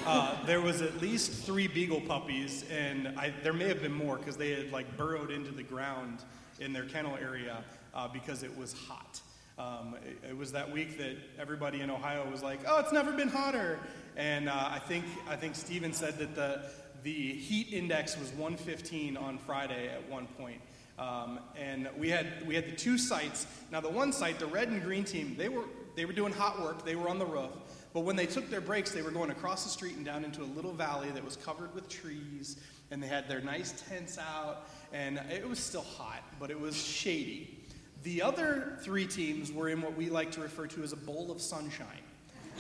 Uh, 0.05 0.43
there 0.45 0.61
was 0.61 0.81
at 0.81 1.01
least 1.01 1.45
three 1.45 1.67
beagle 1.67 2.01
puppies, 2.01 2.63
and 2.71 3.07
I, 3.17 3.33
there 3.43 3.51
may 3.53 3.67
have 3.67 3.81
been 3.81 3.93
more 3.93 4.17
because 4.17 4.37
they 4.37 4.51
had 4.51 4.71
like 4.71 4.95
burrowed 4.95 5.31
into 5.31 5.51
the 5.51 5.63
ground 5.63 6.19
in 6.59 6.71
their 6.71 6.85
kennel 6.85 7.17
area 7.21 7.63
uh, 7.93 8.07
because 8.07 8.43
it 8.43 8.57
was 8.57 8.73
hot. 8.73 9.19
Um, 9.57 9.95
it, 10.03 10.29
it, 10.29 10.37
was 10.37 10.51
that 10.53 10.71
week 10.71 10.97
that 10.97 11.15
everybody 11.39 11.81
in 11.81 11.91
Ohio 11.91 12.27
was 12.29 12.41
like, 12.41 12.61
"Oh, 12.67 12.79
it's 12.79 12.91
never 12.91 13.11
been 13.11 13.27
hotter," 13.27 13.79
and 14.15 14.49
uh, 14.49 14.69
I 14.71 14.79
think 14.79 15.05
I 15.29 15.35
think 15.35 15.55
Steven 15.55 15.93
said 15.93 16.17
that 16.17 16.33
the 16.35 16.63
the 17.03 17.33
heat 17.33 17.71
index 17.71 18.17
was 18.17 18.29
115 18.31 19.17
on 19.17 19.37
Friday 19.37 19.89
at 19.89 20.09
one 20.09 20.25
point. 20.25 20.61
Um, 20.97 21.39
and 21.55 21.89
we 21.97 22.09
had 22.09 22.47
we 22.47 22.55
had 22.55 22.65
the 22.65 22.75
two 22.75 22.97
sites. 22.97 23.45
Now 23.71 23.81
the 23.81 23.89
one 23.89 24.11
site, 24.11 24.39
the 24.39 24.47
red 24.47 24.69
and 24.69 24.81
green 24.81 25.03
team, 25.03 25.35
they 25.37 25.49
were 25.49 25.65
they 25.95 26.05
were 26.05 26.13
doing 26.13 26.33
hot 26.33 26.61
work. 26.61 26.85
They 26.85 26.95
were 26.95 27.09
on 27.09 27.19
the 27.19 27.25
roof. 27.25 27.51
But 27.93 28.01
when 28.01 28.15
they 28.15 28.25
took 28.25 28.49
their 28.49 28.61
breaks, 28.61 28.91
they 28.91 29.03
were 29.03 29.11
going 29.11 29.29
across 29.29 29.63
the 29.63 29.69
street 29.69 29.95
and 29.95 30.03
down 30.03 30.25
into 30.25 30.41
a 30.41 30.49
little 30.55 30.73
valley 30.73 31.11
that 31.11 31.23
was 31.23 31.35
covered 31.35 31.75
with 31.75 31.89
trees, 31.89 32.57
and 32.89 33.01
they 33.01 33.07
had 33.07 33.27
their 33.27 33.41
nice 33.41 33.83
tents 33.87 34.17
out, 34.17 34.67
and 34.91 35.19
it 35.29 35.47
was 35.47 35.59
still 35.59 35.85
hot, 35.97 36.23
but 36.39 36.49
it 36.49 36.59
was 36.59 36.75
shady. 36.75 37.62
The 38.03 38.21
other 38.21 38.77
three 38.81 39.07
teams 39.07 39.51
were 39.51 39.69
in 39.69 39.81
what 39.81 39.95
we 39.95 40.09
like 40.09 40.31
to 40.33 40.41
refer 40.41 40.67
to 40.67 40.83
as 40.83 40.91
a 40.91 40.97
bowl 40.97 41.31
of 41.31 41.41
sunshine. 41.41 41.87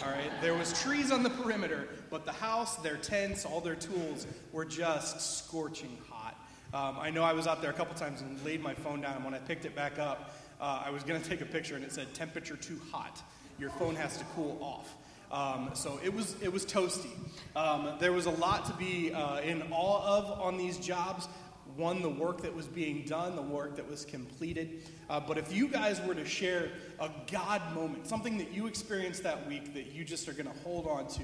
All 0.01 0.09
right, 0.09 0.31
there 0.41 0.53
was 0.53 0.81
trees 0.81 1.11
on 1.11 1.21
the 1.21 1.29
perimeter, 1.29 1.89
but 2.09 2.25
the 2.25 2.31
house, 2.31 2.77
their 2.77 2.95
tents, 2.95 3.45
all 3.45 3.59
their 3.59 3.75
tools 3.75 4.25
were 4.53 4.63
just 4.63 5.37
scorching 5.45 5.97
hot. 6.09 6.35
Um, 6.73 6.97
I 6.99 7.09
know 7.09 7.23
I 7.23 7.33
was 7.33 7.45
out 7.45 7.61
there 7.61 7.69
a 7.69 7.73
couple 7.73 7.93
times 7.93 8.21
and 8.21 8.43
laid 8.45 8.63
my 8.63 8.73
phone 8.73 9.01
down, 9.01 9.17
and 9.17 9.25
when 9.25 9.33
I 9.33 9.37
picked 9.37 9.65
it 9.65 9.75
back 9.75 9.99
up, 9.99 10.33
uh, 10.61 10.81
I 10.85 10.89
was 10.91 11.03
going 11.03 11.21
to 11.21 11.29
take 11.29 11.41
a 11.41 11.45
picture, 11.45 11.75
and 11.75 11.83
it 11.83 11.91
said 11.91 12.13
temperature 12.13 12.55
too 12.55 12.79
hot. 12.91 13.21
Your 13.59 13.69
phone 13.71 13.95
has 13.95 14.17
to 14.17 14.23
cool 14.35 14.57
off. 14.61 14.95
Um, 15.29 15.71
so 15.73 15.99
it 16.03 16.13
was 16.13 16.35
it 16.41 16.53
was 16.53 16.63
toasty. 16.63 17.09
Um, 17.55 17.93
there 17.99 18.13
was 18.13 18.27
a 18.27 18.31
lot 18.31 18.65
to 18.67 18.73
be 18.73 19.11
uh, 19.11 19.41
in 19.41 19.63
awe 19.71 20.17
of 20.17 20.39
on 20.39 20.57
these 20.57 20.77
jobs. 20.77 21.27
One, 21.75 22.01
the 22.01 22.09
work 22.09 22.41
that 22.41 22.53
was 22.53 22.67
being 22.67 23.03
done, 23.05 23.35
the 23.35 23.41
work 23.41 23.75
that 23.77 23.89
was 23.89 24.05
completed. 24.05 24.83
Uh, 25.09 25.19
but 25.19 25.37
if 25.37 25.51
you 25.51 25.67
guys 25.67 25.99
were 26.01 26.13
to 26.13 26.25
share 26.25 26.69
a 26.99 27.09
God 27.31 27.61
moment, 27.73 28.07
something 28.07 28.37
that 28.37 28.51
you 28.51 28.67
experienced 28.67 29.23
that 29.23 29.47
week 29.47 29.73
that 29.73 29.87
you 29.87 30.03
just 30.03 30.29
are 30.29 30.33
going 30.33 30.45
to 30.45 30.59
hold 30.63 30.87
on 30.87 31.07
to 31.07 31.23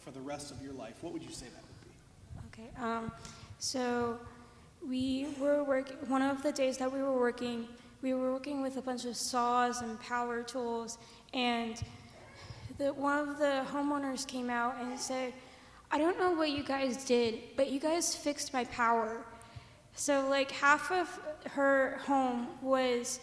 for 0.00 0.10
the 0.10 0.20
rest 0.20 0.50
of 0.50 0.62
your 0.62 0.74
life, 0.74 0.94
what 1.00 1.12
would 1.12 1.22
you 1.22 1.32
say 1.32 1.46
that 1.46 1.62
would 1.62 2.62
be? 2.62 2.62
Okay. 2.62 2.84
Um, 2.84 3.10
so 3.58 4.18
we 4.86 5.28
were 5.40 5.64
working. 5.64 5.96
One 6.08 6.22
of 6.22 6.42
the 6.42 6.52
days 6.52 6.76
that 6.78 6.92
we 6.92 7.00
were 7.00 7.18
working, 7.18 7.66
we 8.02 8.12
were 8.12 8.32
working 8.32 8.62
with 8.62 8.76
a 8.76 8.82
bunch 8.82 9.04
of 9.06 9.16
saws 9.16 9.80
and 9.80 9.98
power 10.00 10.42
tools, 10.42 10.98
and 11.32 11.82
the, 12.78 12.92
one 12.92 13.28
of 13.28 13.38
the 13.38 13.64
homeowners 13.72 14.26
came 14.26 14.50
out 14.50 14.76
and 14.80 14.98
said, 14.98 15.32
I 15.90 15.98
don't 15.98 16.18
know 16.18 16.32
what 16.32 16.50
you 16.50 16.62
guys 16.62 17.04
did, 17.04 17.38
but 17.56 17.70
you 17.70 17.80
guys 17.80 18.14
fixed 18.14 18.52
my 18.52 18.64
power. 18.64 19.24
So 19.96 20.28
like 20.28 20.50
half 20.50 20.92
of 20.92 21.08
her 21.52 21.98
home 22.04 22.48
was 22.60 23.18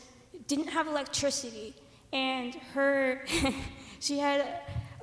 didn't 0.47 0.67
have 0.67 0.87
electricity 0.87 1.75
and 2.11 2.55
her 2.73 3.25
she 3.99 4.17
had 4.17 4.45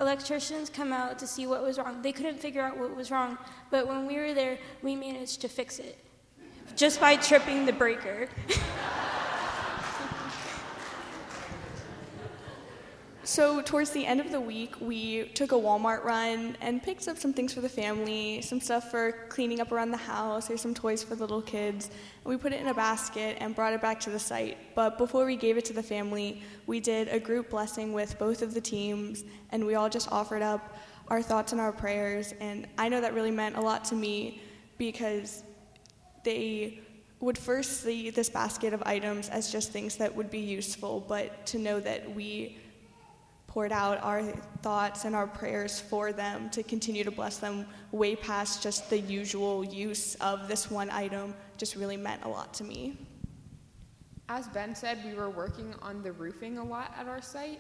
electricians 0.00 0.68
come 0.68 0.92
out 0.92 1.18
to 1.20 1.26
see 1.26 1.46
what 1.46 1.62
was 1.62 1.78
wrong. 1.78 2.02
They 2.02 2.12
couldn't 2.12 2.40
figure 2.40 2.60
out 2.60 2.76
what 2.76 2.94
was 2.96 3.10
wrong, 3.10 3.38
but 3.70 3.86
when 3.86 4.06
we 4.06 4.16
were 4.16 4.34
there, 4.34 4.58
we 4.82 4.96
managed 4.96 5.40
to 5.42 5.48
fix 5.48 5.78
it 5.78 5.96
just 6.74 7.00
by 7.00 7.16
tripping 7.16 7.66
the 7.66 7.72
breaker. 7.72 8.28
So, 13.30 13.62
towards 13.62 13.90
the 13.90 14.04
end 14.04 14.18
of 14.18 14.32
the 14.32 14.40
week, 14.40 14.74
we 14.80 15.28
took 15.34 15.52
a 15.52 15.54
Walmart 15.54 16.02
run 16.02 16.56
and 16.60 16.82
picked 16.82 17.06
up 17.06 17.16
some 17.16 17.32
things 17.32 17.54
for 17.54 17.60
the 17.60 17.68
family, 17.68 18.42
some 18.42 18.60
stuff 18.60 18.90
for 18.90 19.12
cleaning 19.28 19.60
up 19.60 19.70
around 19.70 19.92
the 19.92 19.98
house, 19.98 20.48
there's 20.48 20.60
some 20.60 20.74
toys 20.74 21.04
for 21.04 21.14
little 21.14 21.40
kids. 21.40 21.90
And 22.24 22.24
we 22.24 22.36
put 22.36 22.52
it 22.52 22.60
in 22.60 22.66
a 22.66 22.74
basket 22.74 23.36
and 23.38 23.54
brought 23.54 23.72
it 23.72 23.80
back 23.80 24.00
to 24.00 24.10
the 24.10 24.18
site. 24.18 24.74
But 24.74 24.98
before 24.98 25.24
we 25.26 25.36
gave 25.36 25.56
it 25.56 25.64
to 25.66 25.72
the 25.72 25.80
family, 25.80 26.42
we 26.66 26.80
did 26.80 27.06
a 27.06 27.20
group 27.20 27.50
blessing 27.50 27.92
with 27.92 28.18
both 28.18 28.42
of 28.42 28.52
the 28.52 28.60
teams, 28.60 29.22
and 29.50 29.64
we 29.64 29.76
all 29.76 29.88
just 29.88 30.10
offered 30.10 30.42
up 30.42 30.76
our 31.06 31.22
thoughts 31.22 31.52
and 31.52 31.60
our 31.60 31.70
prayers. 31.70 32.34
And 32.40 32.66
I 32.78 32.88
know 32.88 33.00
that 33.00 33.14
really 33.14 33.30
meant 33.30 33.54
a 33.54 33.60
lot 33.60 33.84
to 33.84 33.94
me 33.94 34.42
because 34.76 35.44
they 36.24 36.80
would 37.20 37.38
first 37.38 37.84
see 37.84 38.10
this 38.10 38.28
basket 38.28 38.72
of 38.72 38.82
items 38.86 39.28
as 39.28 39.52
just 39.52 39.70
things 39.70 39.94
that 39.98 40.12
would 40.16 40.32
be 40.32 40.40
useful, 40.40 41.04
but 41.06 41.46
to 41.46 41.60
know 41.60 41.78
that 41.78 42.12
we 42.12 42.58
poured 43.50 43.72
out 43.72 44.00
our 44.04 44.22
thoughts 44.62 45.04
and 45.04 45.16
our 45.16 45.26
prayers 45.26 45.80
for 45.80 46.12
them 46.12 46.48
to 46.50 46.62
continue 46.62 47.02
to 47.02 47.10
bless 47.10 47.38
them 47.38 47.66
way 47.90 48.14
past 48.14 48.62
just 48.62 48.88
the 48.88 48.98
usual 49.00 49.64
use 49.64 50.14
of 50.16 50.46
this 50.46 50.70
one 50.70 50.88
item 50.90 51.34
just 51.58 51.74
really 51.74 51.96
meant 51.96 52.22
a 52.22 52.28
lot 52.28 52.54
to 52.54 52.62
me. 52.62 52.96
As 54.28 54.46
Ben 54.46 54.76
said, 54.76 55.04
we 55.04 55.14
were 55.14 55.30
working 55.30 55.74
on 55.82 56.00
the 56.00 56.12
roofing 56.12 56.58
a 56.58 56.64
lot 56.64 56.94
at 56.96 57.08
our 57.08 57.20
site, 57.20 57.58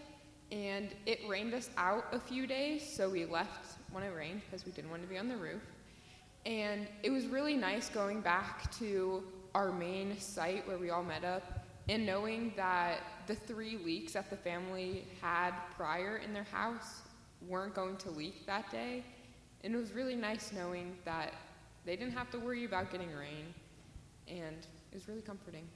and 0.52 0.90
it 1.06 1.18
rained 1.28 1.54
us 1.54 1.70
out 1.76 2.04
a 2.12 2.20
few 2.20 2.46
days, 2.46 2.88
so 2.88 3.10
we 3.10 3.24
left 3.24 3.78
when 3.90 4.04
it 4.04 4.14
rained 4.14 4.42
because 4.46 4.64
we 4.64 4.70
didn't 4.70 4.90
want 4.90 5.02
to 5.02 5.08
be 5.08 5.18
on 5.18 5.26
the 5.26 5.36
roof. 5.36 5.62
And 6.46 6.86
it 7.02 7.10
was 7.10 7.26
really 7.26 7.56
nice 7.56 7.88
going 7.88 8.20
back 8.20 8.72
to 8.78 9.24
our 9.56 9.72
main 9.72 10.16
site 10.20 10.66
where 10.68 10.78
we 10.78 10.90
all 10.90 11.02
met 11.02 11.24
up 11.24 11.59
and 11.88 12.06
knowing 12.06 12.52
that 12.56 13.00
the 13.26 13.34
three 13.34 13.78
leaks 13.78 14.12
that 14.12 14.30
the 14.30 14.36
family 14.36 15.06
had 15.20 15.52
prior 15.76 16.18
in 16.18 16.32
their 16.32 16.44
house 16.44 17.02
weren't 17.48 17.74
going 17.74 17.96
to 17.96 18.10
leak 18.10 18.46
that 18.46 18.70
day. 18.70 19.02
And 19.64 19.74
it 19.74 19.76
was 19.76 19.92
really 19.92 20.16
nice 20.16 20.52
knowing 20.52 20.96
that 21.04 21.34
they 21.84 21.96
didn't 21.96 22.12
have 22.12 22.30
to 22.30 22.38
worry 22.38 22.64
about 22.64 22.90
getting 22.90 23.12
rain, 23.14 23.54
and 24.28 24.56
it 24.92 24.94
was 24.94 25.08
really 25.08 25.22
comforting. 25.22 25.66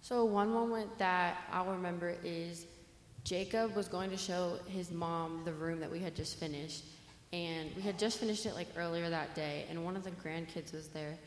So, 0.00 0.24
one 0.24 0.50
moment 0.50 0.96
that 0.98 1.38
I'll 1.50 1.66
remember 1.66 2.16
is 2.22 2.66
Jacob 3.24 3.74
was 3.74 3.88
going 3.88 4.10
to 4.10 4.16
show 4.16 4.58
his 4.66 4.90
mom 4.90 5.42
the 5.44 5.52
room 5.52 5.80
that 5.80 5.90
we 5.90 5.98
had 5.98 6.14
just 6.14 6.38
finished. 6.38 6.84
And 7.32 7.74
we 7.74 7.82
had 7.82 7.98
just 7.98 8.20
finished 8.20 8.46
it 8.46 8.54
like 8.54 8.68
earlier 8.76 9.10
that 9.10 9.34
day, 9.34 9.64
and 9.68 9.84
one 9.84 9.96
of 9.96 10.04
the 10.04 10.12
grandkids 10.12 10.72
was 10.72 10.88
there. 10.88 11.18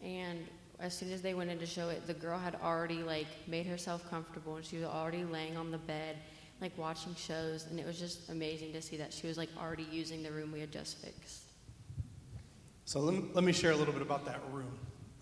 And 0.00 0.46
as 0.80 0.96
soon 0.96 1.12
as 1.12 1.20
they 1.22 1.34
went 1.34 1.50
in 1.50 1.58
to 1.58 1.66
show 1.66 1.88
it, 1.88 2.06
the 2.06 2.14
girl 2.14 2.38
had 2.38 2.56
already 2.62 3.02
like 3.02 3.26
made 3.46 3.66
herself 3.66 4.08
comfortable 4.08 4.56
and 4.56 4.64
she 4.64 4.76
was 4.76 4.86
already 4.86 5.24
laying 5.24 5.56
on 5.56 5.70
the 5.70 5.78
bed, 5.78 6.16
like 6.60 6.76
watching 6.78 7.14
shows, 7.14 7.66
and 7.70 7.78
it 7.78 7.86
was 7.86 7.98
just 7.98 8.30
amazing 8.30 8.72
to 8.72 8.82
see 8.82 8.96
that 8.96 9.12
she 9.12 9.26
was 9.26 9.36
like 9.36 9.50
already 9.58 9.86
using 9.90 10.22
the 10.22 10.30
room 10.30 10.52
we 10.52 10.60
had 10.60 10.72
just 10.72 10.98
fixed. 10.98 11.42
So 12.86 13.00
let 13.00 13.14
me, 13.14 13.24
let 13.34 13.44
me 13.44 13.52
share 13.52 13.72
a 13.72 13.76
little 13.76 13.92
bit 13.92 14.02
about 14.02 14.24
that 14.26 14.40
room. 14.52 14.72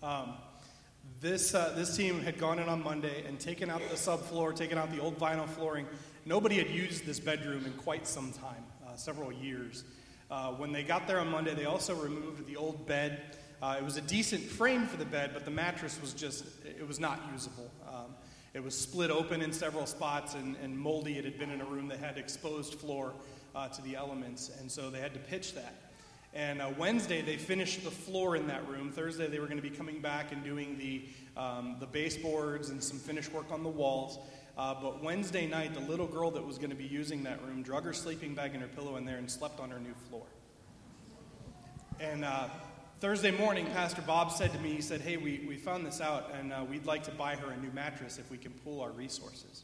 Um, 0.01 0.33
this, 1.21 1.53
uh, 1.53 1.73
this 1.75 1.95
team 1.95 2.21
had 2.21 2.37
gone 2.37 2.59
in 2.59 2.69
on 2.69 2.81
Monday 2.81 3.25
and 3.27 3.39
taken 3.39 3.69
out 3.69 3.81
the 3.89 3.95
subfloor, 3.95 4.55
taken 4.55 4.77
out 4.77 4.91
the 4.91 4.99
old 4.99 5.19
vinyl 5.19 5.47
flooring. 5.47 5.85
Nobody 6.25 6.57
had 6.57 6.69
used 6.69 7.05
this 7.05 7.19
bedroom 7.19 7.65
in 7.65 7.73
quite 7.73 8.07
some 8.07 8.31
time, 8.31 8.63
uh, 8.87 8.95
several 8.95 9.31
years. 9.31 9.83
Uh, 10.31 10.53
when 10.53 10.71
they 10.71 10.83
got 10.83 11.07
there 11.07 11.19
on 11.19 11.29
Monday, 11.29 11.53
they 11.53 11.65
also 11.65 11.93
removed 11.95 12.47
the 12.47 12.55
old 12.55 12.87
bed 12.87 13.37
uh, 13.61 13.75
it 13.79 13.83
was 13.83 13.97
a 13.97 14.01
decent 14.01 14.43
frame 14.43 14.87
for 14.87 14.97
the 14.97 15.05
bed, 15.05 15.31
but 15.33 15.45
the 15.45 15.51
mattress 15.51 15.99
was 16.01 16.13
just, 16.13 16.45
it 16.65 16.87
was 16.87 16.99
not 16.99 17.19
usable. 17.31 17.69
Um, 17.87 18.15
It 18.53 18.63
was 18.63 18.75
split 18.75 19.11
open 19.11 19.41
in 19.41 19.53
several 19.53 19.85
spots 19.85 20.33
and, 20.33 20.55
and 20.63 20.75
moldy. 20.75 21.19
It 21.19 21.23
had 21.23 21.37
been 21.37 21.51
in 21.51 21.61
a 21.61 21.65
room 21.65 21.87
that 21.89 21.99
had 21.99 22.17
exposed 22.17 22.73
floor 22.79 23.13
uh, 23.53 23.67
to 23.67 23.81
the 23.83 23.95
elements, 23.95 24.49
and 24.59 24.71
so 24.71 24.89
they 24.89 24.99
had 24.99 25.13
to 25.13 25.19
pitch 25.19 25.53
that. 25.53 25.73
And 26.33 26.59
uh, 26.59 26.71
Wednesday, 26.77 27.21
they 27.21 27.37
finished 27.37 27.83
the 27.83 27.91
floor 27.91 28.35
in 28.35 28.47
that 28.47 28.67
room. 28.67 28.91
Thursday, 28.91 29.27
they 29.27 29.39
were 29.39 29.47
going 29.47 29.61
to 29.61 29.69
be 29.69 29.75
coming 29.75 30.01
back 30.01 30.31
and 30.31 30.43
doing 30.43 30.77
the, 30.79 31.03
um, 31.37 31.77
the 31.79 31.85
baseboards 31.85 32.71
and 32.71 32.83
some 32.83 32.97
finish 32.97 33.29
work 33.31 33.51
on 33.51 33.61
the 33.63 33.69
walls. 33.69 34.17
Uh, 34.57 34.73
but 34.81 35.03
Wednesday 35.03 35.47
night, 35.47 35.73
the 35.73 35.91
little 35.91 36.07
girl 36.07 36.31
that 36.31 36.45
was 36.45 36.57
going 36.57 36.71
to 36.71 36.75
be 36.75 36.85
using 36.99 37.23
that 37.23 37.39
room 37.45 37.61
drug 37.63 37.83
her 37.83 37.93
sleeping 37.93 38.33
bag 38.33 38.53
and 38.53 38.61
her 38.61 38.67
pillow 38.67 38.97
in 38.97 39.05
there 39.05 39.17
and 39.17 39.29
slept 39.29 39.59
on 39.59 39.69
her 39.69 39.79
new 39.79 39.95
floor. 40.09 40.25
And 41.99 42.25
uh, 42.25 42.49
Thursday 42.99 43.31
morning, 43.31 43.65
Pastor 43.67 44.01
Bob 44.01 44.29
said 44.29 44.51
to 44.51 44.59
me, 44.59 44.73
he 44.73 44.81
said, 44.81 44.99
Hey, 44.99 45.15
we, 45.15 45.45
we 45.47 45.55
found 45.55 45.85
this 45.85 46.01
out, 46.01 46.33
and 46.37 46.51
uh, 46.51 46.65
we'd 46.69 46.85
like 46.85 47.01
to 47.03 47.11
buy 47.11 47.33
her 47.33 47.51
a 47.51 47.55
new 47.55 47.71
mattress 47.71 48.17
if 48.17 48.29
we 48.29 48.37
can 48.37 48.51
pool 48.51 48.81
our 48.81 48.91
resources. 48.91 49.63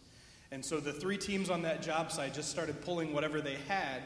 And 0.54 0.64
so 0.64 0.80
the 0.80 0.94
three 0.94 1.18
teams 1.18 1.50
on 1.50 1.62
that 1.64 1.82
job 1.82 2.14
site 2.14 2.34
just 2.34 2.50
started 2.50 2.80
pulling 2.86 3.12
whatever 3.12 3.42
they 3.42 3.58
had. 3.68 4.04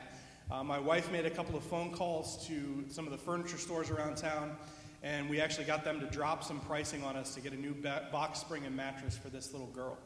Uh, 0.49 0.63
my 0.63 0.79
wife 0.79 1.11
made 1.11 1.27
a 1.27 1.29
couple 1.29 1.55
of 1.55 1.63
phone 1.63 1.91
calls 1.91 2.47
to 2.47 2.83
some 2.89 3.05
of 3.05 3.11
the 3.11 3.19
furniture 3.19 3.59
stores 3.59 3.91
around 3.91 4.17
town, 4.17 4.55
and 5.03 5.29
we 5.29 5.39
actually 5.39 5.65
got 5.65 5.83
them 5.83 5.99
to 5.99 6.07
drop 6.07 6.43
some 6.43 6.59
pricing 6.61 7.03
on 7.03 7.15
us 7.15 7.35
to 7.35 7.39
get 7.39 7.53
a 7.53 7.55
new 7.55 7.75
ba- 7.75 8.07
box 8.11 8.39
spring 8.39 8.65
and 8.65 8.75
mattress 8.75 9.15
for 9.15 9.29
this 9.29 9.51
little 9.51 9.67
girl. 9.67 9.99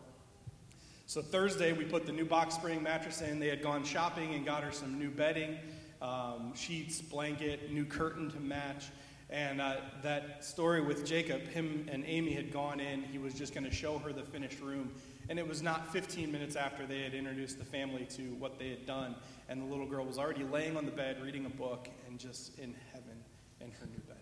So 1.06 1.22
Thursday, 1.22 1.72
we 1.72 1.86
put 1.86 2.06
the 2.06 2.12
new 2.12 2.26
box 2.26 2.56
spring 2.56 2.84
mattress 2.84 3.22
in. 3.22 3.40
They 3.40 3.48
had 3.48 3.62
gone 3.62 3.86
shopping 3.86 4.34
and 4.34 4.46
got 4.46 4.64
her 4.64 4.74
some 4.74 5.00
new 5.00 5.12
bedding, 5.12 5.60
um, 6.02 6.54
sheets, 6.56 7.02
blanket, 7.02 7.72
new 7.72 7.86
curtain 7.86 8.30
to 8.32 8.40
match. 8.42 8.88
And 9.34 9.60
uh, 9.60 9.78
that 10.04 10.46
story 10.46 10.80
with 10.82 11.08
Jacob, 11.08 11.48
him 11.48 11.90
and 11.92 12.04
Amy 12.06 12.34
had 12.34 12.54
gone 12.54 12.80
in. 12.80 13.02
He 13.02 13.18
was 13.18 13.34
just 13.34 13.52
going 13.52 13.64
to 13.64 13.72
show 13.72 13.98
her 13.98 14.14
the 14.14 14.22
finished 14.22 14.60
room. 14.62 14.92
And 15.28 15.40
it 15.40 15.48
was 15.48 15.64
not 15.64 15.92
15 15.92 16.32
minutes 16.32 16.56
after 16.56 16.86
they 16.86 17.02
had 17.02 17.16
introduced 17.16 17.58
the 17.58 17.66
family 17.66 18.06
to 18.12 18.36
what 18.36 18.60
they 18.60 18.70
had 18.70 18.86
done. 18.86 19.16
And 19.50 19.60
the 19.60 19.66
little 19.66 19.88
girl 19.88 20.06
was 20.06 20.20
already 20.20 20.44
laying 20.44 20.78
on 20.78 20.86
the 20.86 20.92
bed 20.92 21.20
reading 21.20 21.48
a 21.48 21.50
book 21.50 21.90
and 22.08 22.20
just 22.20 22.60
in 22.60 22.76
heaven 22.92 23.24
in 23.60 23.72
her 23.72 23.88
new 23.88 24.02
bed. 24.08 24.18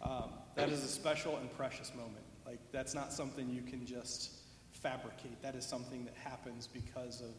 Um, 0.00 0.30
that 0.54 0.68
is 0.68 0.84
a 0.84 0.88
special 0.88 1.36
and 1.38 1.52
precious 1.56 1.92
moment. 1.96 2.24
Like, 2.46 2.60
that's 2.70 2.94
not 2.94 3.12
something 3.12 3.50
you 3.50 3.62
can 3.62 3.84
just 3.84 4.30
fabricate. 4.70 5.42
That 5.42 5.56
is 5.56 5.66
something 5.66 6.04
that 6.04 6.14
happens 6.14 6.68
because 6.68 7.20
of 7.20 7.32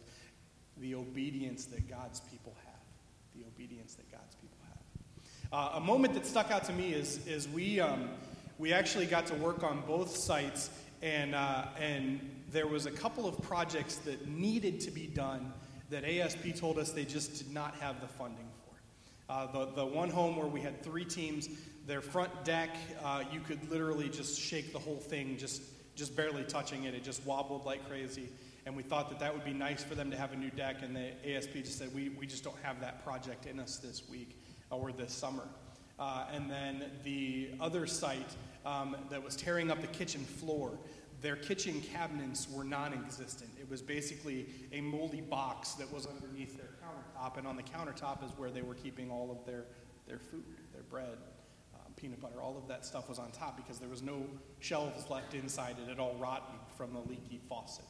the 0.81 0.95
obedience 0.95 1.65
that 1.67 1.89
God's 1.89 2.19
people 2.19 2.53
have. 2.65 2.73
The 3.33 3.45
obedience 3.47 3.93
that 3.95 4.11
God's. 4.11 4.34
Uh, 5.51 5.71
a 5.75 5.79
moment 5.79 6.13
that 6.13 6.25
stuck 6.25 6.51
out 6.51 6.63
to 6.63 6.73
me 6.73 6.91
is, 6.91 7.25
is 7.27 7.47
we, 7.47 7.79
um, 7.79 8.09
we 8.57 8.73
actually 8.73 9.05
got 9.05 9.25
to 9.27 9.35
work 9.35 9.63
on 9.63 9.81
both 9.87 10.15
sites, 10.15 10.69
and, 11.01 11.35
uh, 11.35 11.65
and 11.79 12.19
there 12.51 12.67
was 12.67 12.85
a 12.85 12.91
couple 12.91 13.27
of 13.27 13.39
projects 13.41 13.97
that 13.97 14.27
needed 14.27 14.79
to 14.79 14.91
be 14.91 15.07
done 15.07 15.53
that 15.89 16.03
ASP 16.03 16.55
told 16.55 16.79
us 16.79 16.91
they 16.91 17.05
just 17.05 17.37
did 17.37 17.53
not 17.53 17.75
have 17.75 18.01
the 18.01 18.07
funding 18.07 18.47
for. 18.65 19.33
Uh, 19.33 19.51
the, 19.51 19.71
the 19.73 19.85
one 19.85 20.09
home 20.09 20.35
where 20.35 20.47
we 20.47 20.61
had 20.61 20.83
three 20.83 21.05
teams, 21.05 21.47
their 21.85 22.01
front 22.01 22.31
deck, 22.43 22.75
uh, 23.03 23.23
you 23.31 23.39
could 23.39 23.69
literally 23.69 24.09
just 24.09 24.39
shake 24.39 24.73
the 24.73 24.79
whole 24.79 24.97
thing, 24.97 25.37
just, 25.37 25.61
just 25.95 26.15
barely 26.15 26.43
touching 26.43 26.85
it. 26.85 26.95
It 26.95 27.03
just 27.03 27.23
wobbled 27.25 27.65
like 27.65 27.87
crazy. 27.87 28.29
And 28.65 28.75
we 28.75 28.81
thought 28.81 29.09
that 29.09 29.19
that 29.19 29.31
would 29.31 29.45
be 29.45 29.53
nice 29.53 29.83
for 29.83 29.93
them 29.93 30.09
to 30.09 30.17
have 30.17 30.33
a 30.33 30.35
new 30.35 30.49
deck, 30.49 30.77
and 30.81 30.95
the 30.95 31.35
ASP 31.35 31.53
just 31.53 31.77
said, 31.77 31.93
we, 31.93 32.09
we 32.09 32.25
just 32.25 32.43
don't 32.43 32.57
have 32.63 32.81
that 32.81 33.03
project 33.03 33.45
in 33.45 33.59
us 33.59 33.77
this 33.77 34.01
week 34.09 34.35
or 34.75 34.91
this 34.91 35.13
summer. 35.13 35.47
Uh, 35.97 36.25
and 36.33 36.49
then 36.49 36.91
the 37.03 37.49
other 37.61 37.87
site 37.87 38.35
um, 38.65 38.95
that 39.09 39.23
was 39.23 39.35
tearing 39.35 39.71
up 39.71 39.81
the 39.81 39.87
kitchen 39.87 40.21
floor, 40.21 40.77
their 41.21 41.35
kitchen 41.35 41.81
cabinets 41.81 42.47
were 42.51 42.63
non 42.63 42.93
existent. 42.93 43.49
It 43.59 43.69
was 43.69 43.81
basically 43.81 44.47
a 44.73 44.81
moldy 44.81 45.21
box 45.21 45.73
that 45.73 45.91
was 45.91 46.05
underneath 46.05 46.57
their 46.57 46.69
countertop, 46.83 47.37
and 47.37 47.47
on 47.47 47.55
the 47.55 47.63
countertop 47.63 48.23
is 48.23 48.31
where 48.37 48.51
they 48.51 48.61
were 48.61 48.75
keeping 48.75 49.09
all 49.09 49.31
of 49.31 49.45
their, 49.45 49.65
their 50.07 50.19
food, 50.19 50.43
their 50.73 50.83
bread, 50.83 51.17
um, 51.73 51.93
peanut 51.95 52.21
butter, 52.21 52.41
all 52.41 52.57
of 52.57 52.67
that 52.67 52.85
stuff 52.85 53.07
was 53.07 53.17
on 53.17 53.31
top 53.31 53.55
because 53.55 53.79
there 53.79 53.89
was 53.89 54.01
no 54.01 54.23
shelves 54.59 55.09
left 55.09 55.33
inside. 55.33 55.77
It 55.81 55.89
had 55.89 55.99
all 55.99 56.15
rotten 56.19 56.55
from 56.77 56.93
the 56.93 56.99
leaky 56.99 57.39
faucet. 57.47 57.85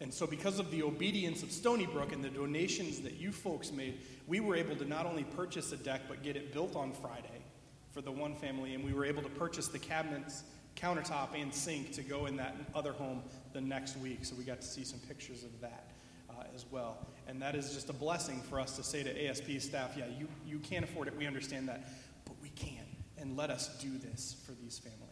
And 0.00 0.14
so, 0.14 0.26
because 0.26 0.60
of 0.60 0.70
the 0.70 0.82
obedience 0.82 1.42
of 1.42 1.48
Stonybrook 1.48 2.12
and 2.12 2.22
the 2.22 2.28
donations 2.28 3.00
that 3.00 3.14
you 3.14 3.32
folks 3.32 3.72
made, 3.72 3.98
we 4.28 4.38
were 4.38 4.54
able 4.54 4.76
to 4.76 4.84
not 4.84 5.06
only 5.06 5.24
purchase 5.24 5.72
a 5.72 5.76
deck, 5.76 6.02
but 6.08 6.22
get 6.22 6.36
it 6.36 6.52
built 6.52 6.76
on 6.76 6.92
Friday 6.92 7.42
for 7.90 8.00
the 8.00 8.12
one 8.12 8.36
family. 8.36 8.74
And 8.74 8.84
we 8.84 8.92
were 8.92 9.04
able 9.04 9.22
to 9.22 9.28
purchase 9.28 9.66
the 9.66 9.78
cabinets, 9.78 10.44
countertop, 10.76 11.34
and 11.34 11.52
sink 11.52 11.92
to 11.94 12.02
go 12.02 12.26
in 12.26 12.36
that 12.36 12.54
other 12.76 12.92
home 12.92 13.22
the 13.52 13.60
next 13.60 13.96
week. 13.98 14.24
So, 14.24 14.36
we 14.36 14.44
got 14.44 14.60
to 14.60 14.66
see 14.66 14.84
some 14.84 15.00
pictures 15.00 15.42
of 15.42 15.60
that 15.62 15.90
uh, 16.30 16.44
as 16.54 16.64
well. 16.70 16.98
And 17.26 17.42
that 17.42 17.56
is 17.56 17.74
just 17.74 17.90
a 17.90 17.92
blessing 17.92 18.40
for 18.48 18.60
us 18.60 18.76
to 18.76 18.84
say 18.84 19.02
to 19.02 19.26
ASP 19.26 19.58
staff, 19.58 19.94
yeah, 19.96 20.04
you, 20.16 20.28
you 20.46 20.60
can't 20.60 20.84
afford 20.84 21.08
it. 21.08 21.16
We 21.16 21.26
understand 21.26 21.68
that. 21.68 21.88
But 22.24 22.36
we 22.40 22.50
can. 22.50 22.84
And 23.16 23.36
let 23.36 23.50
us 23.50 23.76
do 23.80 23.98
this 23.98 24.36
for 24.46 24.52
these 24.52 24.78
families. 24.78 25.07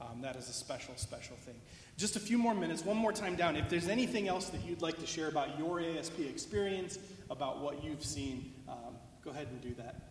Um, 0.00 0.20
that 0.20 0.36
is 0.36 0.48
a 0.48 0.52
special, 0.52 0.94
special 0.96 1.36
thing. 1.36 1.54
Just 1.96 2.16
a 2.16 2.20
few 2.20 2.36
more 2.36 2.54
minutes, 2.54 2.84
one 2.84 2.96
more 2.96 3.12
time 3.12 3.34
down. 3.34 3.56
If 3.56 3.70
there's 3.70 3.88
anything 3.88 4.28
else 4.28 4.50
that 4.50 4.62
you'd 4.64 4.82
like 4.82 4.98
to 4.98 5.06
share 5.06 5.28
about 5.28 5.58
your 5.58 5.80
ASP 5.80 6.20
experience, 6.20 6.98
about 7.30 7.60
what 7.60 7.82
you've 7.82 8.04
seen, 8.04 8.52
um, 8.68 8.96
go 9.24 9.30
ahead 9.30 9.48
and 9.50 9.60
do 9.62 9.74
that. 9.74 10.02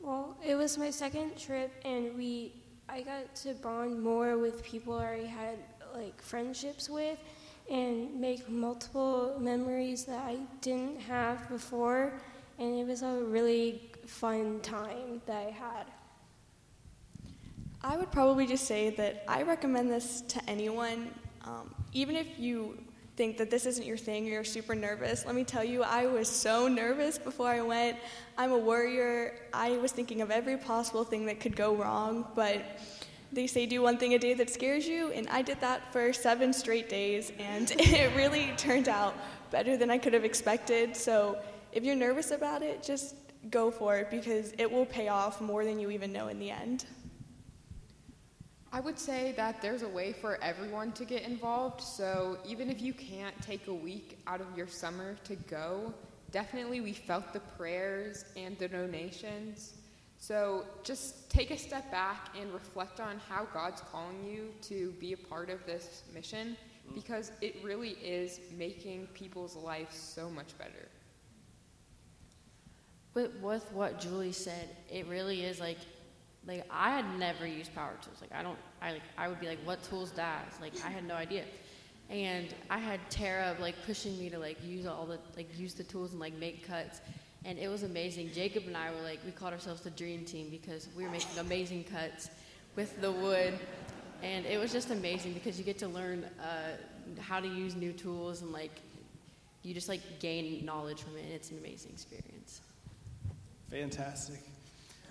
Well, 0.00 0.36
it 0.44 0.54
was 0.54 0.78
my 0.78 0.90
second 0.90 1.36
trip, 1.36 1.72
and 1.84 2.16
we 2.16 2.52
I 2.88 3.02
got 3.02 3.34
to 3.36 3.54
bond 3.54 4.00
more 4.00 4.38
with 4.38 4.62
people 4.62 4.94
I 4.94 5.04
already 5.04 5.26
had 5.26 5.58
like 5.94 6.22
friendships 6.22 6.88
with, 6.88 7.18
and 7.70 8.18
make 8.18 8.48
multiple 8.48 9.36
memories 9.40 10.04
that 10.04 10.22
I 10.22 10.38
didn't 10.60 11.00
have 11.00 11.48
before, 11.48 12.14
and 12.58 12.78
it 12.78 12.86
was 12.86 13.02
a 13.02 13.24
really 13.24 13.90
fun 14.06 14.60
time 14.60 15.20
that 15.26 15.48
I 15.48 15.50
had. 15.50 15.86
I 17.88 17.96
would 17.96 18.10
probably 18.10 18.48
just 18.48 18.64
say 18.64 18.90
that 18.90 19.22
I 19.28 19.42
recommend 19.42 19.88
this 19.88 20.22
to 20.22 20.50
anyone, 20.50 21.08
um, 21.44 21.72
even 21.92 22.16
if 22.16 22.26
you 22.36 22.76
think 23.14 23.38
that 23.38 23.48
this 23.48 23.64
isn't 23.64 23.86
your 23.86 23.96
thing 23.96 24.26
or 24.26 24.30
you're 24.30 24.44
super 24.44 24.74
nervous. 24.74 25.24
Let 25.24 25.36
me 25.36 25.44
tell 25.44 25.62
you, 25.62 25.84
I 25.84 26.06
was 26.06 26.28
so 26.28 26.66
nervous 26.66 27.16
before 27.16 27.46
I 27.46 27.62
went. 27.62 27.96
I'm 28.36 28.50
a 28.50 28.58
worrier. 28.58 29.34
I 29.52 29.76
was 29.76 29.92
thinking 29.92 30.20
of 30.20 30.32
every 30.32 30.56
possible 30.56 31.04
thing 31.04 31.26
that 31.26 31.38
could 31.38 31.54
go 31.54 31.76
wrong, 31.76 32.26
but 32.34 32.60
they 33.30 33.46
say 33.46 33.66
do 33.66 33.82
one 33.82 33.98
thing 33.98 34.14
a 34.14 34.18
day 34.18 34.34
that 34.34 34.50
scares 34.50 34.88
you, 34.88 35.12
and 35.12 35.28
I 35.28 35.42
did 35.42 35.60
that 35.60 35.92
for 35.92 36.12
seven 36.12 36.52
straight 36.52 36.88
days, 36.88 37.30
and 37.38 37.70
it 37.78 38.16
really 38.16 38.52
turned 38.56 38.88
out 38.88 39.14
better 39.52 39.76
than 39.76 39.90
I 39.90 39.98
could 39.98 40.12
have 40.12 40.24
expected. 40.24 40.96
So 40.96 41.38
if 41.70 41.84
you're 41.84 41.94
nervous 41.94 42.32
about 42.32 42.62
it, 42.62 42.82
just 42.82 43.14
go 43.48 43.70
for 43.70 43.96
it 43.98 44.10
because 44.10 44.54
it 44.58 44.68
will 44.68 44.86
pay 44.86 45.06
off 45.06 45.40
more 45.40 45.64
than 45.64 45.78
you 45.78 45.92
even 45.92 46.12
know 46.12 46.26
in 46.26 46.40
the 46.40 46.50
end. 46.50 46.84
I 48.72 48.80
would 48.80 48.98
say 48.98 49.32
that 49.36 49.62
there's 49.62 49.82
a 49.82 49.88
way 49.88 50.12
for 50.12 50.38
everyone 50.42 50.92
to 50.92 51.04
get 51.04 51.22
involved. 51.22 51.80
So 51.80 52.38
even 52.46 52.70
if 52.70 52.82
you 52.82 52.92
can't 52.92 53.40
take 53.40 53.68
a 53.68 53.74
week 53.74 54.18
out 54.26 54.40
of 54.40 54.46
your 54.56 54.66
summer 54.66 55.16
to 55.24 55.36
go, 55.36 55.94
definitely 56.30 56.80
we 56.80 56.92
felt 56.92 57.32
the 57.32 57.40
prayers 57.40 58.24
and 58.36 58.58
the 58.58 58.68
donations. 58.68 59.74
So 60.18 60.64
just 60.82 61.30
take 61.30 61.50
a 61.50 61.58
step 61.58 61.90
back 61.90 62.34
and 62.38 62.52
reflect 62.52 63.00
on 63.00 63.20
how 63.28 63.46
God's 63.52 63.82
calling 63.92 64.24
you 64.24 64.48
to 64.62 64.92
be 64.98 65.12
a 65.12 65.16
part 65.16 65.50
of 65.50 65.64
this 65.66 66.02
mission 66.12 66.56
because 66.94 67.32
it 67.40 67.56
really 67.62 67.90
is 68.02 68.40
making 68.56 69.08
people's 69.08 69.56
lives 69.56 69.96
so 69.96 70.30
much 70.30 70.56
better. 70.58 70.88
With, 73.14 73.34
with 73.40 73.70
what 73.72 74.00
Julie 74.00 74.32
said, 74.32 74.68
it 74.90 75.06
really 75.06 75.42
is 75.42 75.60
like 75.60 75.78
like 76.46 76.64
I 76.70 76.90
had 76.90 77.18
never 77.18 77.46
used 77.46 77.74
power 77.74 77.94
tools. 78.02 78.18
Like 78.20 78.32
I 78.32 78.42
don't, 78.42 78.58
I 78.80 78.92
like 78.92 79.02
I 79.18 79.28
would 79.28 79.40
be 79.40 79.46
like, 79.48 79.58
what 79.64 79.82
tools 79.82 80.10
does? 80.10 80.60
Like 80.60 80.72
I 80.84 80.90
had 80.90 81.06
no 81.06 81.14
idea. 81.14 81.44
And 82.08 82.54
I 82.70 82.78
had 82.78 83.00
Tara 83.10 83.56
like 83.60 83.74
pushing 83.84 84.16
me 84.18 84.30
to 84.30 84.38
like 84.38 84.62
use 84.64 84.86
all 84.86 85.06
the 85.06 85.18
like 85.36 85.48
use 85.58 85.74
the 85.74 85.84
tools 85.84 86.12
and 86.12 86.20
like 86.20 86.34
make 86.38 86.66
cuts, 86.66 87.00
and 87.44 87.58
it 87.58 87.68
was 87.68 87.82
amazing. 87.82 88.30
Jacob 88.32 88.64
and 88.66 88.76
I 88.76 88.90
were 88.92 89.02
like 89.02 89.18
we 89.24 89.32
called 89.32 89.52
ourselves 89.52 89.80
the 89.80 89.90
dream 89.90 90.24
team 90.24 90.48
because 90.50 90.88
we 90.96 91.04
were 91.04 91.10
making 91.10 91.36
amazing 91.38 91.84
cuts 91.84 92.30
with 92.76 93.00
the 93.00 93.10
wood, 93.10 93.58
and 94.22 94.46
it 94.46 94.60
was 94.60 94.72
just 94.72 94.90
amazing 94.90 95.32
because 95.32 95.58
you 95.58 95.64
get 95.64 95.78
to 95.78 95.88
learn 95.88 96.24
uh, 96.40 97.20
how 97.20 97.40
to 97.40 97.48
use 97.48 97.74
new 97.74 97.92
tools 97.92 98.42
and 98.42 98.52
like 98.52 98.80
you 99.62 99.74
just 99.74 99.88
like 99.88 100.00
gain 100.20 100.64
knowledge 100.64 101.02
from 101.02 101.16
it. 101.16 101.24
and 101.24 101.32
It's 101.32 101.50
an 101.50 101.58
amazing 101.58 101.90
experience. 101.90 102.60
Fantastic. 103.68 104.38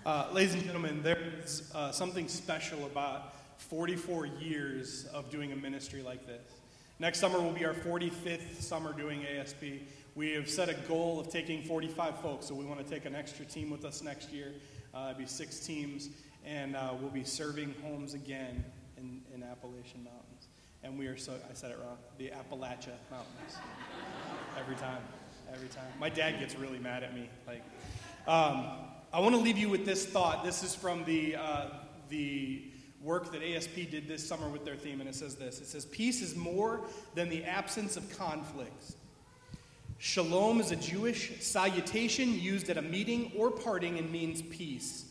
Uh, 0.06 0.28
ladies 0.32 0.54
and 0.54 0.62
gentlemen, 0.62 1.02
there 1.02 1.18
is 1.42 1.68
uh, 1.74 1.90
something 1.90 2.28
special 2.28 2.86
about 2.86 3.34
44 3.58 4.26
years 4.26 5.04
of 5.06 5.28
doing 5.30 5.50
a 5.50 5.56
ministry 5.56 6.00
like 6.00 6.24
this. 6.28 6.44
Next 7.00 7.18
summer 7.18 7.40
will 7.40 7.50
be 7.50 7.64
our 7.64 7.74
45th 7.74 8.60
summer 8.60 8.92
doing 8.92 9.26
ASP. 9.26 9.64
We 10.14 10.30
have 10.34 10.48
set 10.48 10.68
a 10.68 10.74
goal 10.86 11.18
of 11.18 11.28
taking 11.28 11.64
45 11.64 12.20
folks, 12.20 12.46
so 12.46 12.54
we 12.54 12.64
want 12.64 12.78
to 12.78 12.88
take 12.88 13.04
an 13.04 13.16
extra 13.16 13.44
team 13.44 13.68
with 13.68 13.84
us 13.84 14.00
next 14.00 14.30
year. 14.30 14.52
Uh, 14.94 15.08
it'll 15.10 15.22
be 15.22 15.26
six 15.26 15.58
teams, 15.58 16.10
and 16.44 16.76
uh, 16.76 16.92
we'll 17.00 17.10
be 17.10 17.24
serving 17.24 17.74
homes 17.82 18.14
again 18.14 18.64
in 18.96 19.22
in, 19.34 19.42
Appalachian 19.42 20.04
Mountains. 20.04 20.46
And 20.84 20.96
we 20.96 21.08
are 21.08 21.16
so, 21.16 21.32
I 21.50 21.54
said 21.54 21.72
it 21.72 21.78
wrong, 21.84 21.98
the 22.16 22.30
Appalachia 22.30 22.94
Mountains. 23.10 23.56
every 24.56 24.76
time, 24.76 25.02
every 25.52 25.66
time. 25.66 25.88
My 25.98 26.10
dad 26.10 26.38
gets 26.38 26.54
really 26.54 26.78
mad 26.78 27.02
at 27.02 27.12
me. 27.12 27.28
Like, 27.44 27.64
um, 28.28 28.68
I 29.12 29.20
want 29.20 29.34
to 29.34 29.40
leave 29.40 29.56
you 29.56 29.68
with 29.68 29.86
this 29.86 30.04
thought. 30.04 30.44
This 30.44 30.62
is 30.62 30.74
from 30.74 31.04
the, 31.04 31.36
uh, 31.36 31.66
the 32.08 32.62
work 33.00 33.32
that 33.32 33.42
ASP 33.42 33.74
did 33.90 34.08
this 34.08 34.26
summer 34.26 34.48
with 34.48 34.64
their 34.64 34.74
theme, 34.74 35.00
and 35.00 35.08
it 35.08 35.14
says 35.14 35.36
this 35.36 35.60
It 35.60 35.66
says, 35.66 35.86
Peace 35.86 36.20
is 36.22 36.36
more 36.36 36.80
than 37.14 37.28
the 37.28 37.44
absence 37.44 37.96
of 37.96 38.18
conflicts. 38.18 38.96
Shalom 39.98 40.60
is 40.60 40.72
a 40.72 40.76
Jewish 40.76 41.40
salutation 41.40 42.38
used 42.38 42.68
at 42.68 42.76
a 42.76 42.82
meeting 42.82 43.32
or 43.36 43.50
parting 43.50 43.96
and 43.96 44.10
means 44.10 44.42
peace. 44.42 45.06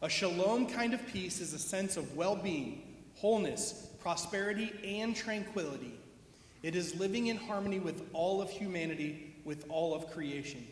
A 0.00 0.08
shalom 0.08 0.66
kind 0.66 0.94
of 0.94 1.06
peace 1.08 1.40
is 1.40 1.52
a 1.52 1.58
sense 1.58 1.96
of 1.96 2.16
well 2.16 2.36
being, 2.36 2.82
wholeness, 3.16 3.88
prosperity, 4.00 4.72
and 4.84 5.14
tranquility. 5.14 5.98
It 6.62 6.76
is 6.76 6.98
living 6.98 7.26
in 7.26 7.36
harmony 7.36 7.80
with 7.80 8.08
all 8.12 8.40
of 8.40 8.48
humanity, 8.48 9.34
with 9.44 9.66
all 9.68 9.92
of 9.92 10.10
creation. 10.12 10.66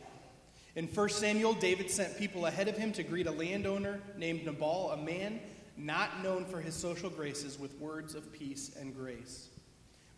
In 0.74 0.86
1 0.86 1.08
Samuel, 1.10 1.52
David 1.52 1.90
sent 1.90 2.16
people 2.16 2.46
ahead 2.46 2.66
of 2.66 2.76
him 2.76 2.92
to 2.92 3.02
greet 3.02 3.26
a 3.26 3.30
landowner 3.30 4.00
named 4.16 4.46
Nabal, 4.46 4.92
a 4.92 4.96
man 4.96 5.38
not 5.76 6.22
known 6.22 6.46
for 6.46 6.60
his 6.60 6.74
social 6.74 7.10
graces, 7.10 7.58
with 7.58 7.78
words 7.78 8.14
of 8.14 8.32
peace 8.32 8.74
and 8.78 8.96
grace. 8.96 9.48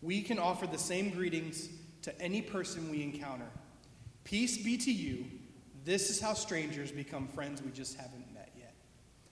We 0.00 0.22
can 0.22 0.38
offer 0.38 0.66
the 0.66 0.78
same 0.78 1.10
greetings 1.10 1.68
to 2.02 2.20
any 2.20 2.40
person 2.40 2.88
we 2.90 3.02
encounter. 3.02 3.48
Peace 4.22 4.58
be 4.58 4.76
to 4.78 4.92
you. 4.92 5.24
This 5.84 6.08
is 6.08 6.20
how 6.20 6.34
strangers 6.34 6.92
become 6.92 7.26
friends 7.28 7.60
we 7.60 7.72
just 7.72 7.96
haven't 7.96 8.32
met 8.32 8.50
yet. 8.56 8.74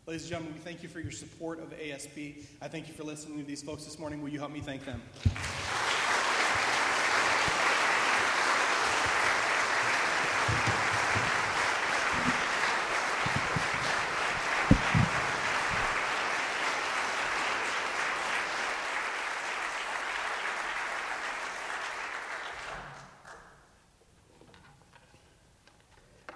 Ladies 0.06 0.22
and 0.22 0.30
gentlemen, 0.30 0.54
we 0.54 0.60
thank 0.60 0.82
you 0.82 0.88
for 0.88 1.00
your 1.00 1.12
support 1.12 1.60
of 1.60 1.72
ASP. 1.72 2.46
I 2.60 2.68
thank 2.68 2.88
you 2.88 2.94
for 2.94 3.04
listening 3.04 3.38
to 3.38 3.44
these 3.44 3.62
folks 3.62 3.84
this 3.84 3.98
morning. 3.98 4.22
Will 4.22 4.30
you 4.30 4.40
help 4.40 4.52
me 4.52 4.60
thank 4.60 4.84
them? 4.84 5.00